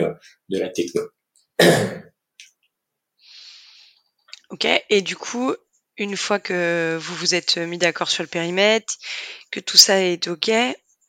de 0.50 0.60
la 0.60 0.70
techno. 0.70 1.02
ok, 4.50 4.68
et 4.90 5.02
du 5.02 5.16
coup, 5.16 5.56
une 5.98 6.18
fois 6.18 6.40
que 6.40 6.98
vous 7.00 7.16
vous 7.16 7.36
êtes 7.36 7.58
mis 7.58 7.78
d'accord 7.78 8.10
sur 8.10 8.24
le 8.24 8.28
périmètre, 8.28 8.96
que 9.52 9.60
tout 9.60 9.78
ça 9.78 10.02
est 10.02 10.28
OK, 10.28 10.52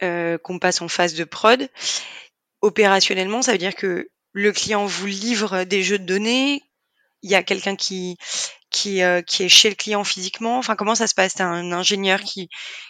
euh, 0.03 0.39
qu'on 0.39 0.59
passe 0.59 0.83
en 0.83 0.89
phase 0.89 1.15
de 1.15 1.25
prod, 1.25 1.69
opérationnellement, 2.61 3.43
ça 3.43 3.53
veut 3.53 3.59
dire 3.59 3.75
que 3.75 4.09
le 4.33 4.53
client 4.53 4.87
vous 4.87 5.07
livre 5.07 5.65
des 5.65 5.83
jeux 5.83 5.99
de 5.99 6.07
données, 6.07 6.63
il 7.23 7.31
y 7.31 7.35
a 7.35 7.43
quelqu'un 7.43 7.77
qui 7.77 8.17
qui, 8.73 9.03
euh, 9.03 9.23
qui 9.23 9.45
est 9.45 9.49
chez 9.49 9.69
le 9.69 9.75
client 9.75 10.03
physiquement 10.05 10.59
Enfin, 10.59 10.75
comment 10.75 10.95
ça 10.95 11.07
se 11.07 11.15
passe? 11.15 11.35
T'as 11.35 11.45
un 11.47 11.73
ingénieur 11.73 12.21
qui 12.21 12.49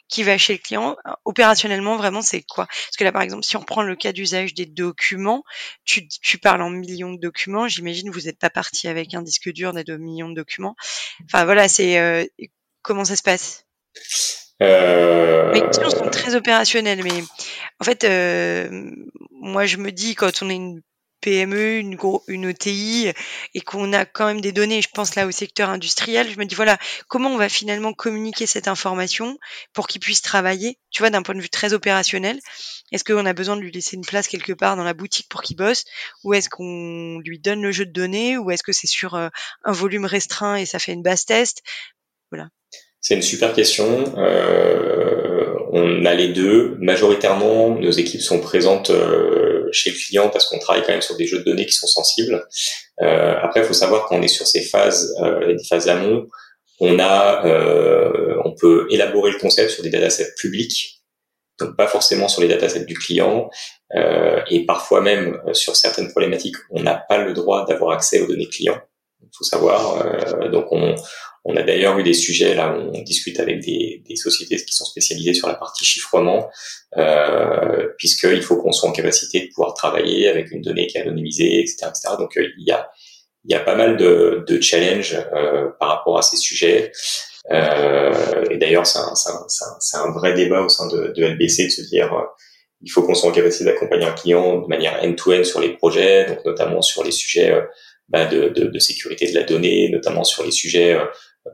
qui 0.08 0.22
va 0.22 0.36
chez 0.36 0.52
le 0.52 0.58
client. 0.58 0.96
Opérationnellement, 1.24 1.96
vraiment, 1.96 2.20
c'est 2.20 2.42
quoi? 2.42 2.66
Parce 2.66 2.96
que 2.98 3.04
là, 3.04 3.12
par 3.12 3.22
exemple, 3.22 3.44
si 3.44 3.56
on 3.56 3.62
prend 3.62 3.82
le 3.82 3.96
cas 3.96 4.12
d'usage 4.12 4.52
des 4.52 4.66
documents, 4.66 5.42
tu, 5.84 6.06
tu 6.06 6.38
parles 6.38 6.60
en 6.60 6.68
millions 6.68 7.12
de 7.12 7.18
documents. 7.18 7.66
J'imagine 7.66 8.10
vous 8.10 8.22
n'êtes 8.22 8.38
pas 8.38 8.50
parti 8.50 8.88
avec 8.88 9.14
un 9.14 9.22
disque 9.22 9.50
dur 9.50 9.72
des 9.72 9.84
deux 9.84 9.96
millions 9.96 10.28
de 10.28 10.34
documents. 10.34 10.76
Enfin, 11.24 11.46
voilà, 11.46 11.66
c'est 11.66 11.98
euh, 11.98 12.26
comment 12.82 13.04
ça 13.04 13.16
se 13.16 13.22
passe? 13.22 13.64
Euh... 14.62 15.52
Mes 15.52 15.62
questions 15.62 15.90
sont 15.90 16.10
très 16.10 16.34
opérationnelles, 16.34 17.02
mais 17.02 17.22
en 17.80 17.84
fait, 17.84 18.04
euh, 18.04 18.90
moi, 19.30 19.64
je 19.64 19.78
me 19.78 19.90
dis 19.90 20.14
quand 20.14 20.42
on 20.42 20.50
est 20.50 20.56
une 20.56 20.82
PME, 21.22 21.78
une, 21.78 21.96
une 22.28 22.50
ETI, 22.50 23.12
et 23.54 23.60
qu'on 23.60 23.92
a 23.92 24.04
quand 24.04 24.26
même 24.26 24.40
des 24.40 24.52
données, 24.52 24.82
je 24.82 24.88
pense 24.92 25.14
là 25.14 25.26
au 25.26 25.30
secteur 25.30 25.70
industriel, 25.70 26.30
je 26.30 26.38
me 26.38 26.44
dis 26.44 26.54
voilà, 26.54 26.76
comment 27.08 27.30
on 27.30 27.38
va 27.38 27.48
finalement 27.48 27.94
communiquer 27.94 28.46
cette 28.46 28.68
information 28.68 29.38
pour 29.72 29.86
qu'il 29.86 30.00
puisse 30.00 30.20
travailler, 30.20 30.78
tu 30.90 31.02
vois, 31.02 31.10
d'un 31.10 31.22
point 31.22 31.34
de 31.34 31.40
vue 31.40 31.48
très 31.48 31.72
opérationnel? 31.72 32.38
Est-ce 32.92 33.04
qu'on 33.04 33.24
a 33.24 33.32
besoin 33.32 33.56
de 33.56 33.62
lui 33.62 33.72
laisser 33.72 33.96
une 33.96 34.04
place 34.04 34.28
quelque 34.28 34.52
part 34.52 34.76
dans 34.76 34.84
la 34.84 34.94
boutique 34.94 35.28
pour 35.30 35.42
qu'il 35.42 35.56
bosse, 35.56 35.84
ou 36.24 36.34
est-ce 36.34 36.50
qu'on 36.50 37.20
lui 37.24 37.38
donne 37.38 37.62
le 37.62 37.72
jeu 37.72 37.86
de 37.86 37.92
données, 37.92 38.36
ou 38.36 38.50
est-ce 38.50 38.62
que 38.62 38.72
c'est 38.72 38.86
sur 38.86 39.14
euh, 39.14 39.28
un 39.64 39.72
volume 39.72 40.04
restreint 40.04 40.56
et 40.56 40.66
ça 40.66 40.78
fait 40.78 40.92
une 40.92 41.02
base 41.02 41.24
test? 41.24 41.62
Voilà. 42.30 42.48
C'est 43.00 43.14
une 43.14 43.22
super 43.22 43.52
question. 43.52 44.14
Euh, 44.16 45.54
on 45.72 46.04
a 46.04 46.14
les 46.14 46.28
deux. 46.28 46.76
Majoritairement, 46.80 47.70
nos 47.70 47.90
équipes 47.90 48.20
sont 48.20 48.40
présentes 48.40 48.90
euh, 48.90 49.41
chez 49.72 49.90
le 49.90 49.96
client 49.96 50.28
parce 50.28 50.46
qu'on 50.46 50.58
travaille 50.58 50.82
quand 50.82 50.92
même 50.92 51.02
sur 51.02 51.16
des 51.16 51.26
jeux 51.26 51.38
de 51.38 51.44
données 51.44 51.66
qui 51.66 51.72
sont 51.72 51.86
sensibles. 51.86 52.46
Euh, 53.00 53.34
après, 53.42 53.60
il 53.60 53.66
faut 53.66 53.72
savoir 53.72 54.06
qu'on 54.06 54.22
est 54.22 54.28
sur 54.28 54.46
ces 54.46 54.62
phases, 54.62 55.14
euh, 55.22 55.54
des 55.54 55.64
phases 55.64 55.88
amont, 55.88 56.28
on 56.80 56.98
a, 56.98 57.46
euh, 57.46 58.36
on 58.44 58.52
peut 58.54 58.86
élaborer 58.90 59.32
le 59.32 59.38
concept 59.38 59.70
sur 59.70 59.82
des 59.82 59.90
datasets 59.90 60.34
publics, 60.36 61.02
donc 61.58 61.76
pas 61.76 61.86
forcément 61.86 62.28
sur 62.28 62.42
les 62.42 62.48
datasets 62.48 62.84
du 62.84 62.94
client, 62.94 63.50
euh, 63.94 64.40
et 64.48 64.66
parfois 64.66 65.00
même 65.00 65.40
sur 65.52 65.76
certaines 65.76 66.10
problématiques, 66.10 66.56
on 66.70 66.82
n'a 66.82 66.94
pas 66.94 67.18
le 67.18 67.34
droit 67.34 67.66
d'avoir 67.66 67.92
accès 67.92 68.20
aux 68.20 68.26
données 68.26 68.48
clients. 68.48 68.80
Il 69.22 69.28
faut 69.36 69.44
savoir. 69.44 70.50
donc 70.50 70.66
on, 70.72 70.96
On 71.44 71.56
a 71.56 71.62
d'ailleurs 71.62 71.98
eu 71.98 72.04
des 72.04 72.14
sujets 72.14 72.54
là 72.54 72.76
on 72.78 73.02
discute 73.02 73.40
avec 73.40 73.60
des, 73.60 74.02
des 74.08 74.16
sociétés 74.16 74.56
qui 74.56 74.74
sont 74.74 74.84
spécialisées 74.84 75.34
sur 75.34 75.48
la 75.48 75.54
partie 75.54 75.84
chiffrement, 75.84 76.48
euh, 76.96 77.88
puisqu'il 77.98 78.42
faut 78.42 78.56
qu'on 78.56 78.72
soit 78.72 78.88
en 78.88 78.92
capacité 78.92 79.40
de 79.40 79.46
pouvoir 79.48 79.74
travailler 79.74 80.28
avec 80.28 80.52
une 80.52 80.62
donnée 80.62 80.86
qui 80.86 80.98
est 80.98 81.02
anonymisée, 81.02 81.60
etc. 81.60 81.86
etc. 81.88 82.14
Donc 82.18 82.32
il 82.36 82.64
y 82.64 82.70
a 82.70 82.90
il 83.44 83.52
y 83.52 83.54
a 83.54 83.60
pas 83.60 83.74
mal 83.74 83.96
de, 83.96 84.44
de 84.46 84.60
challenges 84.60 85.18
euh, 85.34 85.68
par 85.80 85.88
rapport 85.88 86.18
à 86.18 86.22
ces 86.22 86.36
sujets. 86.36 86.92
Euh, 87.50 88.44
et 88.50 88.56
d'ailleurs, 88.56 88.86
c'est 88.86 89.00
un, 89.00 89.12
un, 89.12 90.04
un, 90.04 90.12
vrai 90.12 90.32
débat 90.34 90.60
au 90.62 90.68
sein 90.68 90.86
de, 90.88 91.12
de 91.16 91.24
LBC 91.24 91.64
de 91.64 91.70
se 91.70 91.82
dire 91.82 92.12
euh, 92.12 92.22
il 92.82 92.90
faut 92.90 93.02
qu'on 93.02 93.14
soit 93.14 93.30
en 93.30 93.32
capacité 93.32 93.64
d'accompagner 93.64 94.04
un 94.04 94.12
client 94.12 94.60
de 94.60 94.66
manière 94.66 95.00
end-to-end 95.02 95.44
sur 95.44 95.60
les 95.60 95.70
projets, 95.76 96.26
donc 96.26 96.44
notamment 96.44 96.82
sur 96.82 97.04
les 97.04 97.10
sujets 97.10 97.50
euh, 97.50 97.62
bah, 98.08 98.26
de, 98.26 98.48
de, 98.48 98.66
de, 98.66 98.78
sécurité 98.78 99.30
de 99.30 99.34
la 99.34 99.44
donnée, 99.44 99.88
notamment 99.90 100.24
sur 100.24 100.44
les 100.44 100.50
sujets 100.50 100.94
euh, 100.94 101.04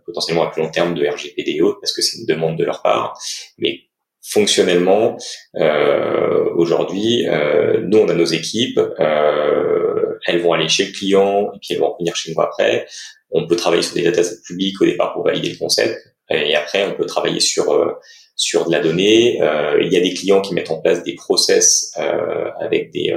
potentiellement 0.05 0.44
à 0.44 0.51
plus 0.51 0.62
long 0.62 0.70
terme 0.70 0.94
de 0.94 1.07
RGPD 1.07 1.53
et 1.53 1.62
autres, 1.62 1.79
parce 1.81 1.92
que 1.92 2.03
c'est 2.03 2.18
une 2.18 2.27
demande 2.27 2.59
de 2.59 2.64
leur 2.64 2.83
part. 2.83 3.18
Mais 3.59 3.81
fonctionnellement, 4.22 5.16
euh, 5.57 6.44
aujourd'hui, 6.57 7.27
euh, 7.29 7.81
nous, 7.83 7.98
on 7.98 8.09
a 8.09 8.14
nos 8.14 8.24
équipes, 8.24 8.79
euh, 9.01 10.18
elles 10.27 10.40
vont 10.40 10.53
aller 10.53 10.68
chez 10.68 10.87
le 10.87 10.92
client, 10.92 11.51
et 11.55 11.59
puis 11.61 11.74
elles 11.74 11.81
vont 11.81 11.92
revenir 11.92 12.14
chez 12.16 12.33
nous 12.33 12.40
après. 12.40 12.87
On 13.31 13.46
peut 13.46 13.57
travailler 13.57 13.83
sur 13.83 13.94
des 13.94 14.03
datasets 14.03 14.42
publics 14.46 14.81
au 14.81 14.85
départ 14.85 15.12
pour 15.12 15.24
valider 15.24 15.51
le 15.51 15.59
concept, 15.59 15.98
et 16.31 16.55
après, 16.55 16.87
on 16.87 16.94
peut 16.94 17.07
travailler 17.07 17.40
sur 17.40 17.72
euh, 17.72 17.92
sur 18.37 18.66
de 18.66 18.72
la 18.72 18.81
donnée. 18.81 19.40
Euh, 19.42 19.81
il 19.83 19.92
y 19.92 19.96
a 19.96 20.01
des 20.01 20.12
clients 20.12 20.40
qui 20.40 20.55
mettent 20.55 20.70
en 20.70 20.81
place 20.81 21.03
des 21.03 21.14
process 21.14 21.92
euh, 21.98 22.51
avec 22.61 22.92
des 22.92 23.16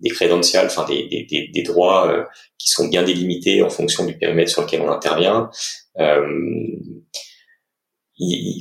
des 0.00 0.10
crédentials, 0.10 0.66
enfin 0.66 0.84
des, 0.84 1.08
des, 1.08 1.24
des, 1.24 1.48
des 1.48 1.62
droits 1.62 2.26
qui 2.58 2.68
sont 2.68 2.86
bien 2.86 3.02
délimités 3.02 3.62
en 3.62 3.70
fonction 3.70 4.04
du 4.04 4.18
périmètre 4.18 4.50
sur 4.50 4.60
lequel 4.60 4.82
on 4.82 4.90
intervient. 4.90 5.48
Euh, 5.98 6.26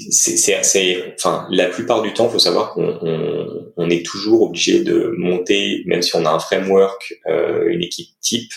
c'est 0.10 0.56
assez, 0.56 1.02
enfin, 1.16 1.48
la 1.50 1.68
plupart 1.70 2.02
du 2.02 2.14
temps, 2.14 2.28
faut 2.28 2.40
savoir 2.40 2.74
qu'on 2.74 3.00
on, 3.02 3.74
on 3.78 3.90
est 3.90 4.06
toujours 4.06 4.42
obligé 4.42 4.84
de 4.84 5.14
monter, 5.18 5.84
même 5.86 6.02
si 6.02 6.16
on 6.16 6.26
a 6.26 6.30
un 6.30 6.40
framework, 6.40 7.14
euh, 7.28 7.68
une 7.70 7.82
équipe 7.82 8.10
type, 8.22 8.52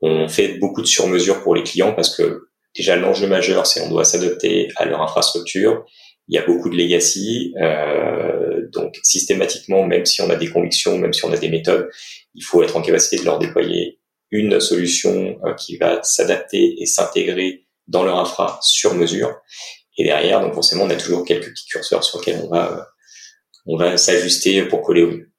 on 0.00 0.28
fait 0.28 0.58
beaucoup 0.58 0.80
de 0.80 0.86
sur-mesure 0.86 1.42
pour 1.42 1.54
les 1.54 1.62
clients 1.62 1.92
parce 1.92 2.14
que 2.16 2.48
déjà 2.74 2.96
l'enjeu 2.96 3.26
majeur, 3.26 3.66
c'est 3.66 3.82
on 3.82 3.90
doit 3.90 4.04
s'adapter 4.04 4.68
à 4.76 4.86
leur 4.86 5.02
infrastructure. 5.02 5.84
Il 6.28 6.36
y 6.36 6.38
a 6.38 6.46
beaucoup 6.46 6.70
de 6.70 6.76
legacy, 6.76 7.52
euh, 7.60 8.68
donc 8.72 8.94
systématiquement, 9.02 9.84
même 9.84 10.06
si 10.06 10.22
on 10.22 10.30
a 10.30 10.36
des 10.36 10.48
convictions, 10.48 10.96
même 10.96 11.12
si 11.12 11.24
on 11.24 11.32
a 11.32 11.36
des 11.36 11.48
méthodes, 11.48 11.88
il 12.34 12.44
faut 12.44 12.62
être 12.62 12.76
en 12.76 12.82
capacité 12.82 13.18
de 13.18 13.24
leur 13.24 13.38
déployer 13.38 13.98
une 14.30 14.60
solution 14.60 15.38
euh, 15.44 15.54
qui 15.54 15.76
va 15.76 16.02
s'adapter 16.02 16.80
et 16.80 16.86
s'intégrer 16.86 17.66
dans 17.90 18.02
leur 18.04 18.18
infra 18.18 18.58
sur 18.62 18.94
mesure. 18.94 19.34
Et 19.98 20.04
derrière, 20.04 20.40
donc 20.40 20.54
forcément, 20.54 20.84
on 20.84 20.90
a 20.90 20.96
toujours 20.96 21.24
quelques 21.24 21.50
petits 21.50 21.66
curseurs 21.66 22.02
sur 22.02 22.18
lesquels 22.18 22.40
on 22.44 22.48
va, 22.48 22.88
on 23.66 23.76
va 23.76 23.96
s'ajuster 23.96 24.62
pour 24.64 24.82
coller 24.82 25.02
au 25.02 25.10
mieux. 25.10 25.32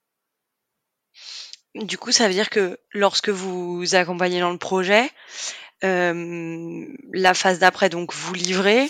Du 1.75 1.97
coup, 1.97 2.11
ça 2.11 2.27
veut 2.27 2.33
dire 2.33 2.49
que 2.49 2.77
lorsque 2.91 3.29
vous 3.29 3.95
accompagnez 3.95 4.41
dans 4.41 4.51
le 4.51 4.57
projet, 4.57 5.09
euh, 5.83 6.85
la 7.13 7.33
phase 7.33 7.59
d'après, 7.59 7.89
donc 7.89 8.13
vous 8.13 8.33
livrez, 8.33 8.89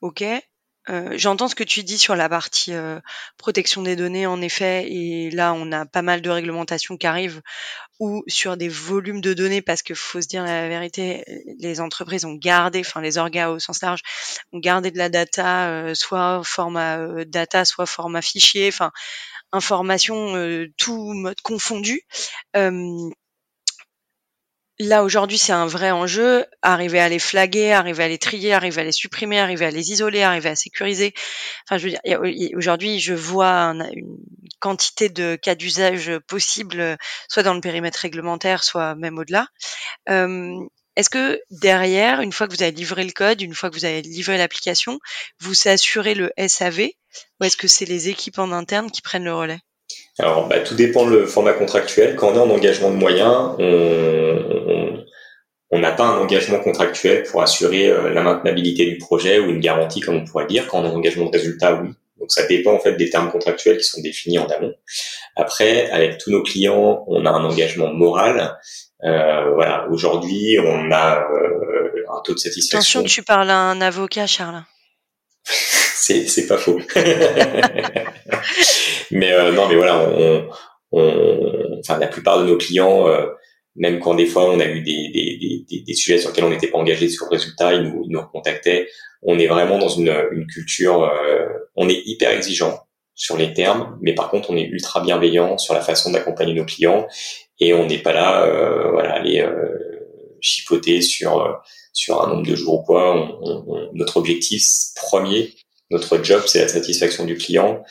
ok. 0.00 0.24
Euh, 0.88 1.14
J'entends 1.16 1.46
ce 1.46 1.54
que 1.54 1.62
tu 1.62 1.84
dis 1.84 1.96
sur 1.98 2.16
la 2.16 2.28
partie 2.28 2.72
euh, 2.72 2.98
protection 3.38 3.82
des 3.82 3.94
données, 3.94 4.26
en 4.26 4.40
effet, 4.42 4.84
et 4.90 5.30
là 5.30 5.52
on 5.54 5.70
a 5.70 5.86
pas 5.86 6.02
mal 6.02 6.22
de 6.22 6.30
réglementations 6.30 6.96
qui 6.96 7.06
arrivent 7.06 7.40
ou 8.00 8.24
sur 8.28 8.56
des 8.56 8.68
volumes 8.68 9.20
de 9.20 9.34
données 9.34 9.62
parce 9.62 9.82
que 9.82 9.94
faut 9.94 10.22
se 10.22 10.28
dire 10.28 10.44
la 10.44 10.68
vérité, 10.68 11.24
les 11.60 11.80
entreprises 11.80 12.24
ont 12.26 12.34
gardé, 12.34 12.80
enfin 12.80 13.00
les 13.00 13.18
orgas 13.18 13.50
au 13.50 13.60
sens 13.60 13.82
large, 13.82 14.02
ont 14.52 14.60
gardé 14.60 14.90
de 14.90 14.98
la 14.98 15.08
data, 15.10 15.70
euh, 15.70 15.94
soit 15.94 16.42
format 16.44 16.98
euh, 16.98 17.24
data, 17.26 17.64
soit 17.64 17.86
format 17.86 18.22
fichier, 18.22 18.68
enfin 18.68 18.92
information, 19.52 20.36
euh, 20.36 20.68
tout 20.78 21.12
mode 21.14 21.40
confondu. 21.42 22.02
Là 24.78 25.04
aujourd'hui, 25.04 25.38
c'est 25.38 25.52
un 25.52 25.66
vrai 25.66 25.90
enjeu. 25.90 26.44
Arriver 26.62 26.98
à 26.98 27.08
les 27.08 27.18
flaguer, 27.18 27.72
arriver 27.72 28.04
à 28.04 28.08
les 28.08 28.18
trier, 28.18 28.52
arriver 28.52 28.80
à 28.80 28.84
les 28.84 28.92
supprimer, 28.92 29.38
arriver 29.38 29.66
à 29.66 29.70
les 29.70 29.92
isoler, 29.92 30.22
arriver 30.22 30.48
à 30.48 30.56
sécuriser. 30.56 31.12
Enfin, 31.68 31.78
je 31.78 31.88
veux 31.88 31.90
dire, 31.90 32.56
aujourd'hui, 32.56 32.98
je 32.98 33.14
vois 33.14 33.48
une 33.50 34.18
quantité 34.60 35.08
de 35.08 35.36
cas 35.36 35.54
d'usage 35.54 36.10
possibles, 36.26 36.96
soit 37.28 37.42
dans 37.42 37.54
le 37.54 37.60
périmètre 37.60 37.98
réglementaire, 38.00 38.64
soit 38.64 38.94
même 38.94 39.18
au-delà. 39.18 39.46
Est-ce 40.96 41.10
que 41.10 41.40
derrière, 41.50 42.20
une 42.20 42.32
fois 42.32 42.46
que 42.46 42.54
vous 42.54 42.62
avez 42.62 42.72
livré 42.72 43.04
le 43.04 43.12
code, 43.12 43.40
une 43.40 43.54
fois 43.54 43.70
que 43.70 43.74
vous 43.76 43.84
avez 43.84 44.02
livré 44.02 44.36
l'application, 44.36 44.98
vous 45.40 45.68
assurez 45.68 46.14
le 46.14 46.32
SAV 46.36 46.88
ou 47.40 47.44
est-ce 47.44 47.56
que 47.56 47.68
c'est 47.68 47.84
les 47.84 48.08
équipes 48.08 48.38
en 48.38 48.52
interne 48.52 48.90
qui 48.90 49.00
prennent 49.00 49.24
le 49.24 49.34
relais? 49.34 49.60
Alors, 50.18 50.46
bah, 50.48 50.60
tout 50.60 50.74
dépend 50.74 51.06
le 51.06 51.26
format 51.26 51.52
contractuel. 51.54 52.16
Quand 52.16 52.32
on 52.32 52.34
est 52.34 52.38
en 52.38 52.50
engagement 52.50 52.90
de 52.90 52.96
moyens, 52.96 53.54
on 53.58 54.31
n'a 55.78 55.92
pas 55.92 56.04
un 56.04 56.18
engagement 56.18 56.58
contractuel 56.58 57.22
pour 57.24 57.42
assurer 57.42 57.88
euh, 57.88 58.12
la 58.12 58.22
maintenabilité 58.22 58.86
du 58.86 58.98
projet 58.98 59.38
ou 59.38 59.50
une 59.50 59.60
garantie, 59.60 60.00
comme 60.00 60.16
on 60.16 60.24
pourrait 60.24 60.46
dire. 60.46 60.66
Quand 60.68 60.80
on 60.80 60.84
est 60.84 60.88
en 60.88 60.94
engagement 60.94 61.26
de 61.26 61.36
résultat, 61.36 61.80
oui. 61.82 61.90
Donc, 62.20 62.30
ça 62.30 62.46
dépend 62.46 62.74
en 62.74 62.78
fait 62.78 62.94
des 62.94 63.10
termes 63.10 63.32
contractuels 63.32 63.78
qui 63.78 63.84
sont 63.84 64.00
définis 64.00 64.38
en 64.38 64.46
amont. 64.46 64.74
Après, 65.34 65.90
avec 65.90 66.18
tous 66.18 66.30
nos 66.30 66.42
clients, 66.42 67.04
on 67.08 67.26
a 67.26 67.30
un 67.30 67.44
engagement 67.44 67.92
moral. 67.92 68.58
Euh, 69.02 69.54
voilà, 69.54 69.88
aujourd'hui, 69.90 70.56
on 70.64 70.92
a 70.92 71.18
euh, 71.18 72.04
un 72.16 72.20
taux 72.22 72.34
de 72.34 72.38
satisfaction. 72.38 73.00
Attention, 73.00 73.14
tu 73.14 73.24
parles 73.24 73.50
à 73.50 73.58
un 73.58 73.80
avocat, 73.80 74.28
Charles. 74.28 74.62
c'est 75.44 76.28
c'est 76.28 76.46
pas 76.46 76.58
faux. 76.58 76.78
mais 79.10 79.32
euh, 79.32 79.50
non, 79.52 79.68
mais 79.68 79.74
voilà, 79.74 79.98
on, 79.98 80.48
on, 80.92 81.78
enfin 81.80 81.98
la 81.98 82.06
plupart 82.06 82.38
de 82.40 82.44
nos 82.44 82.56
clients, 82.56 83.08
euh, 83.08 83.26
même 83.76 84.00
quand 84.00 84.14
des 84.14 84.26
fois 84.26 84.50
on 84.50 84.60
a 84.60 84.66
eu 84.66 84.80
des, 84.82 85.08
des, 85.08 85.64
des, 85.68 85.80
des 85.80 85.94
sujets 85.94 86.18
sur 86.18 86.30
lesquels 86.30 86.44
on 86.44 86.50
n'était 86.50 86.68
pas 86.68 86.78
engagé 86.78 87.08
sur 87.08 87.26
le 87.26 87.36
résultat, 87.36 87.74
ils 87.74 87.82
nous, 87.82 88.04
ils 88.04 88.10
nous 88.10 88.22
contactaient. 88.32 88.88
On 89.22 89.38
est 89.38 89.46
vraiment 89.46 89.78
dans 89.78 89.88
une, 89.88 90.14
une 90.32 90.46
culture, 90.46 91.04
euh, 91.04 91.46
on 91.76 91.88
est 91.88 92.02
hyper 92.06 92.30
exigeant 92.30 92.80
sur 93.14 93.36
les 93.36 93.52
termes, 93.52 93.98
mais 94.00 94.14
par 94.14 94.30
contre 94.30 94.50
on 94.50 94.56
est 94.56 94.64
ultra 94.64 95.00
bienveillant 95.00 95.58
sur 95.58 95.74
la 95.74 95.80
façon 95.80 96.10
d'accompagner 96.10 96.54
nos 96.54 96.64
clients 96.64 97.06
et 97.60 97.74
on 97.74 97.86
n'est 97.86 98.02
pas 98.02 98.12
là, 98.12 98.44
euh, 98.44 98.90
voilà, 98.90 99.14
aller 99.14 99.40
euh, 99.40 99.78
chipoter 100.40 101.00
sur 101.00 101.60
sur 101.92 102.22
un 102.22 102.28
nombre 102.28 102.46
de 102.46 102.56
jours 102.56 102.80
ou 102.80 102.82
quoi. 102.82 103.14
On, 103.42 103.90
notre 103.94 104.16
objectif 104.16 104.64
premier, 104.96 105.54
notre 105.90 106.22
job, 106.22 106.42
c'est 106.46 106.60
la 106.60 106.68
satisfaction 106.68 107.24
du 107.24 107.36
client. 107.36 107.82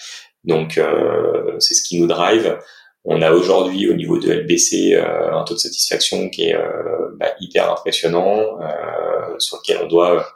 Donc, 0.43 0.77
euh, 0.77 1.55
c'est 1.59 1.75
ce 1.75 1.83
qui 1.83 1.99
nous 1.99 2.07
drive. 2.07 2.57
On 3.03 3.21
a 3.21 3.31
aujourd'hui 3.31 3.89
au 3.89 3.93
niveau 3.93 4.19
de 4.19 4.31
LBC 4.31 4.93
euh, 4.93 5.33
un 5.33 5.43
taux 5.43 5.55
de 5.55 5.59
satisfaction 5.59 6.29
qui 6.29 6.49
est 6.49 6.55
euh, 6.55 7.15
bah, 7.17 7.33
hyper 7.39 7.71
impressionnant, 7.71 8.59
euh, 8.61 9.39
sur 9.39 9.57
lequel 9.57 9.79
on 9.83 9.87
doit, 9.87 10.27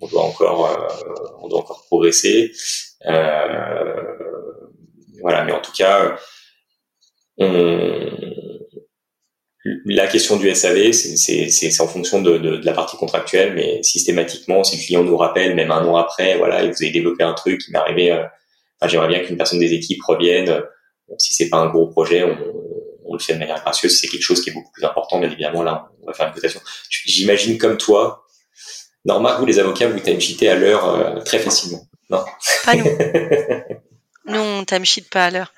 on 0.00 0.06
doit 0.06 0.22
encore, 0.22 0.90
on 1.40 1.48
doit 1.48 1.60
encore 1.60 1.84
progresser. 1.86 2.52
voilà, 5.20 5.44
mais 5.44 5.52
en 5.52 5.60
tout 5.60 5.72
cas, 5.72 6.16
on, 7.38 8.10
la 9.84 10.06
question 10.08 10.36
du 10.36 10.52
SAV, 10.52 10.92
c'est 10.92 11.80
en 11.80 11.86
fonction 11.86 12.20
de, 12.20 12.36
de, 12.36 12.56
de, 12.56 12.66
la 12.66 12.72
partie 12.72 12.96
contractuelle, 12.96 13.54
mais 13.54 13.82
systématiquement, 13.82 14.64
si 14.64 14.76
le 14.76 14.82
client 14.84 15.04
nous 15.04 15.16
rappelle, 15.16 15.54
même 15.54 15.70
un 15.70 15.84
an 15.86 15.96
après, 15.96 16.36
voilà, 16.36 16.62
et 16.62 16.68
vous 16.68 16.82
avez 16.82 16.90
développé 16.90 17.22
un 17.22 17.34
truc 17.34 17.60
qui 17.60 17.70
m'est 17.70 17.78
arrivé, 17.78 18.10
euh, 18.10 18.24
enfin, 18.80 18.88
j'aimerais 18.90 19.08
bien 19.08 19.20
qu'une 19.20 19.36
personne 19.36 19.60
des 19.60 19.72
équipes 19.72 20.02
revienne. 20.02 20.62
Si 21.18 21.34
c'est 21.34 21.48
pas 21.48 21.58
un 21.58 21.68
gros 21.68 21.88
projet, 21.88 22.24
on, 22.24 22.36
on, 23.04 23.12
le 23.12 23.18
fait 23.18 23.34
de 23.34 23.38
manière 23.38 23.60
gracieuse. 23.60 24.00
C'est 24.00 24.08
quelque 24.08 24.22
chose 24.22 24.42
qui 24.42 24.50
est 24.50 24.52
beaucoup 24.52 24.72
plus 24.72 24.84
important, 24.84 25.18
bien 25.18 25.30
évidemment, 25.30 25.62
là, 25.62 25.90
on 26.02 26.06
va 26.06 26.12
faire 26.12 26.26
une 26.28 26.34
cotation. 26.34 26.60
J'imagine 26.88 27.58
comme 27.58 27.76
toi, 27.76 28.24
Norma, 29.04 29.36
vous 29.36 29.46
les 29.46 29.58
avocats, 29.58 29.88
vous 29.88 29.98
timesheetez 29.98 30.48
à 30.48 30.54
l'heure 30.54 30.88
euh, 30.88 31.20
très 31.20 31.38
facilement, 31.38 31.82
non? 32.08 32.24
Pas 32.64 32.74
nous. 32.76 32.84
nous, 34.26 34.40
on 34.40 34.64
timesheet 34.64 35.08
pas 35.10 35.26
à 35.26 35.30
l'heure. 35.30 35.52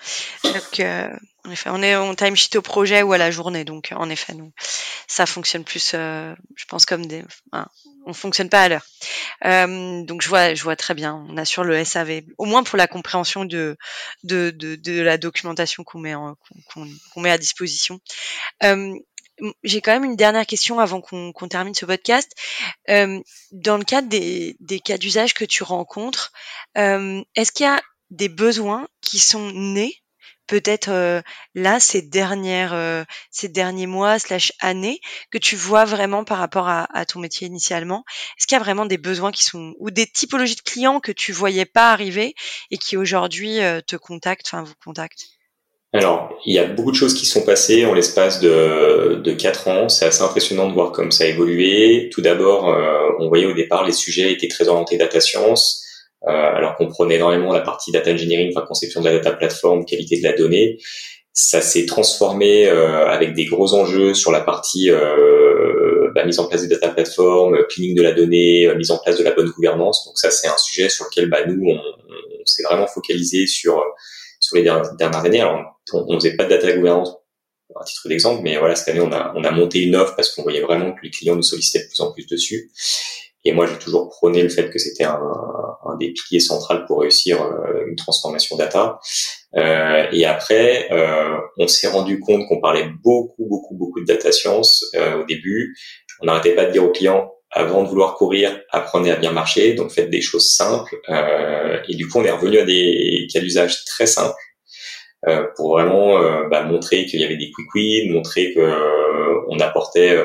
Donc, 0.45 0.81
euh, 0.81 1.09
en 1.47 1.51
effet, 1.51 1.71
on 1.71 1.83
est 1.83 1.95
on 1.97 2.15
timesheet 2.15 2.57
au 2.57 2.63
projet 2.63 3.03
ou 3.03 3.13
à 3.13 3.19
la 3.19 3.31
journée, 3.31 3.65
donc 3.65 3.93
en 3.95 4.09
effet, 4.09 4.33
nous, 4.35 4.53
ça 5.07 5.27
fonctionne 5.27 5.65
plus, 5.65 5.93
euh, 5.95 6.35
je 6.57 6.65
pense 6.65 6.87
comme 6.87 7.07
des, 7.07 7.23
on 8.07 8.13
fonctionne 8.13 8.49
pas 8.49 8.63
à 8.63 8.69
l'heure. 8.69 8.87
Euh, 9.45 10.03
donc 10.05 10.23
je 10.23 10.29
vois, 10.29 10.55
je 10.55 10.63
vois 10.63 10.77
très 10.77 10.95
bien. 10.95 11.25
On 11.29 11.37
assure 11.37 11.65
le 11.65 11.83
SAV, 11.85 12.23
au 12.39 12.45
moins 12.45 12.63
pour 12.63 12.77
la 12.77 12.87
compréhension 12.87 13.45
de 13.45 13.77
de, 14.23 14.51
de, 14.51 14.77
de 14.77 15.01
la 15.01 15.19
documentation 15.19 15.85
qu'on 15.85 15.99
met 15.99 16.15
qu'on 16.73 17.21
met 17.21 17.31
à 17.31 17.39
disposition. 17.39 18.01
Euh, 18.63 18.95
j'ai 19.65 19.81
quand 19.81 19.93
même 19.93 20.05
une 20.05 20.17
dernière 20.17 20.47
question 20.47 20.79
avant 20.79 21.01
qu'on 21.01 21.33
qu'on 21.33 21.49
termine 21.49 21.75
ce 21.75 21.87
podcast. 21.87 22.31
Euh, 22.89 23.21
dans 23.53 23.77
le 23.77 23.85
cadre 23.85 24.09
des, 24.09 24.57
des 24.61 24.81
cas 24.81 24.99
d'usage 24.99 25.35
que 25.35 25.45
tu 25.45 25.63
rencontres, 25.63 26.33
euh, 26.79 27.23
est-ce 27.35 27.53
qu'il 27.53 27.67
y 27.67 27.69
a 27.69 27.83
des 28.11 28.29
besoins 28.29 28.87
qui 29.01 29.19
sont 29.19 29.51
nés 29.53 30.04
peut-être 30.47 30.89
euh, 30.89 31.21
là 31.55 31.81
ces 31.81 32.03
dernières 32.03 32.75
euh, 32.75 33.05
ces 33.31 33.49
derniers 33.49 33.87
mois 33.87 34.19
slash 34.19 34.53
années 34.61 35.01
que 35.31 35.39
tu 35.39 35.57
vois 35.57 35.85
vraiment 35.85 36.25
par 36.25 36.39
rapport 36.39 36.69
à, 36.69 36.87
ton 37.07 37.21
métier 37.21 37.47
initialement? 37.47 38.05
Est-ce 38.39 38.47
qu'il 38.47 38.57
y 38.57 38.61
a 38.61 38.63
vraiment 38.63 38.87
des 38.87 38.99
besoins 38.99 39.33
qui 39.33 39.45
sont 39.45 39.75
ou 39.79 39.91
des 39.91 40.07
typologies 40.07 40.57
de 40.57 40.61
clients 40.61 41.01
que 41.01 41.13
tu 41.13 41.33
voyais 41.33 41.65
pas 41.65 41.93
arriver 41.93 42.35
et 42.71 42.79
qui 42.79 42.97
aujourd'hui 42.97 43.61
euh, 43.61 43.81
te 43.81 43.97
contactent, 43.97 44.47
enfin 44.47 44.63
vous 44.63 44.75
contactent? 44.85 45.25
Alors, 45.93 46.37
il 46.45 46.53
y 46.53 46.59
a 46.59 46.65
beaucoup 46.65 46.91
de 46.91 46.97
choses 46.97 47.15
qui 47.15 47.25
sont 47.25 47.45
passées 47.45 47.87
en 47.87 47.95
l'espace 47.95 48.41
de, 48.41 49.21
de 49.23 49.33
4 49.33 49.69
ans. 49.69 49.89
C'est 49.89 50.07
assez 50.07 50.23
impressionnant 50.23 50.67
de 50.69 50.73
voir 50.73 50.91
comme 50.91 51.13
ça 51.13 51.23
a 51.23 51.29
évolué. 51.29 52.11
Tout 52.13 52.21
d'abord, 52.21 52.65
on 53.21 53.29
voyait 53.29 53.47
au 53.47 53.53
départ 53.53 53.85
les 53.85 53.93
sujets 53.93 54.33
étaient 54.33 54.49
très 54.49 54.67
orientés 54.67 54.99
data 54.99 55.21
science. 55.21 55.84
Euh, 56.27 56.31
alors 56.31 56.77
qu'on 56.77 56.89
prenait 56.89 57.17
énormément 57.17 57.53
la 57.53 57.61
partie 57.61 57.93
data 57.93 58.11
engineering, 58.11 58.53
enfin 58.55 58.65
conception 58.67 59.01
de 59.01 59.07
la 59.07 59.13
data 59.13 59.33
platform, 59.33 59.85
qualité 59.85 60.19
de 60.19 60.23
la 60.23 60.33
donnée. 60.33 60.79
Ça 61.33 61.61
s'est 61.61 61.85
transformé 61.85 62.67
euh, 62.67 63.07
avec 63.09 63.35
des 63.35 63.45
gros 63.45 63.75
enjeux 63.75 64.15
sur 64.15 64.31
la 64.33 64.41
partie 64.41 64.91
euh, 64.91 66.11
bah, 66.15 66.25
mise 66.25 66.39
en 66.39 66.47
place 66.47 66.63
des 66.63 66.69
data 66.69 66.89
platforms, 66.89 67.59
cleaning 67.69 67.95
de 67.95 68.03
la 68.03 68.13
donnée, 68.13 68.73
mise 68.77 68.91
en 68.91 68.99
place 68.99 69.19
de 69.19 69.25
la 69.25 69.33
bonne 69.33 69.51
gouvernance. 69.51 70.07
Donc 70.07 70.17
ça, 70.17 70.31
c'est 70.31 70.47
un 70.47 70.57
sujet 70.57 70.89
sur 70.89 71.07
lequel 71.07 71.29
bah, 71.29 71.45
nous, 71.47 71.71
on, 71.71 71.81
s'est 72.47 72.63
vraiment 72.63 72.87
focalisé 72.87 73.47
sur 73.47 73.83
sur 74.39 74.57
les 74.57 74.63
dernières 74.63 75.25
années. 75.25 75.41
Alors, 75.41 75.61
on, 75.93 76.05
on 76.09 76.21
faisait 76.21 76.37
pas 76.37 76.45
de 76.45 76.51
data 76.51 76.73
gouvernance 76.73 77.17
à 77.81 77.85
titre 77.85 78.09
d'exemple, 78.09 78.43
mais 78.43 78.57
voilà, 78.57 78.77
cette 78.77 78.89
année, 78.89 79.01
on 79.01 79.13
a, 79.13 79.33
on 79.35 79.43
a 79.45 79.51
monté 79.51 79.81
une 79.81 79.97
offre 79.97 80.15
parce 80.15 80.31
qu'on 80.31 80.43
voyait 80.43 80.61
vraiment 80.61 80.93
que 80.93 81.01
les 81.03 81.11
clients 81.11 81.35
nous 81.35 81.43
sollicitaient 81.43 81.85
de 81.85 81.89
plus 81.89 82.01
en 82.01 82.13
plus 82.13 82.27
dessus. 82.27 82.71
Et 83.45 83.53
moi, 83.53 83.67
j'ai 83.67 83.79
toujours 83.79 84.09
prôné 84.09 84.43
le 84.43 84.49
fait 84.49 84.71
que 84.71 84.79
c'était 84.79 85.05
un, 85.05 85.21
un, 85.85 85.97
des 85.99 86.13
piliers 86.13 86.41
centraux 86.41 86.77
pour 86.87 87.01
réussir 87.01 87.43
euh, 87.43 87.87
une 87.87 87.97
transformation 87.97 88.57
data. 88.57 88.99
Euh, 89.57 90.07
et 90.13 90.25
après, 90.25 90.89
euh, 90.91 91.37
on 91.59 91.69
s'est 91.69 91.89
rendu 91.89 92.21
compte 92.21 92.47
qu'on 92.49 92.61
parlait 92.61 92.89
beaucoup, 93.03 93.47
beaucoup, 93.47 93.75
beaucoup 93.75 94.01
de 94.01 94.07
data 94.07 94.33
science 94.33 94.85
euh, 94.95 95.21
au 95.23 95.25
début. 95.25 95.77
On 96.21 96.27
n'arrêtait 96.27 96.55
pas 96.55 96.65
de 96.65 96.73
dire 96.73 96.85
aux 96.85 96.93
clients, 96.93 97.31
avant 97.51 97.83
de 97.85 97.89
vouloir 97.89 98.15
courir, 98.15 98.61
apprenez 98.71 99.13
à 99.13 99.17
bien 99.17 99.31
marcher, 99.31 99.75
donc 99.75 99.93
faites 99.93 100.11
des 100.11 100.23
choses 100.23 100.51
simples. 100.51 100.97
Euh, 101.09 101.79
et 101.89 101.95
du 101.95 102.09
coup, 102.09 102.19
on 102.19 102.25
est 102.25 102.31
revenu 102.31 102.59
à 102.59 102.65
des 102.65 103.29
cas 103.33 103.41
d'usage 103.41 103.85
très 103.85 104.07
simples 104.07 104.35
euh, 105.27 105.47
pour 105.57 105.71
vraiment 105.71 106.19
euh, 106.19 106.49
bah, 106.51 106.65
montrer 106.65 107.07
qu'il 107.07 107.21
y 107.21 107.25
avait 107.25 107.37
des 107.37 107.51
quick 107.51 107.75
wins, 107.75 108.13
montrer 108.13 108.53
que 108.53 108.61
euh, 108.61 109.41
on 109.49 109.59
apportait 109.59 110.17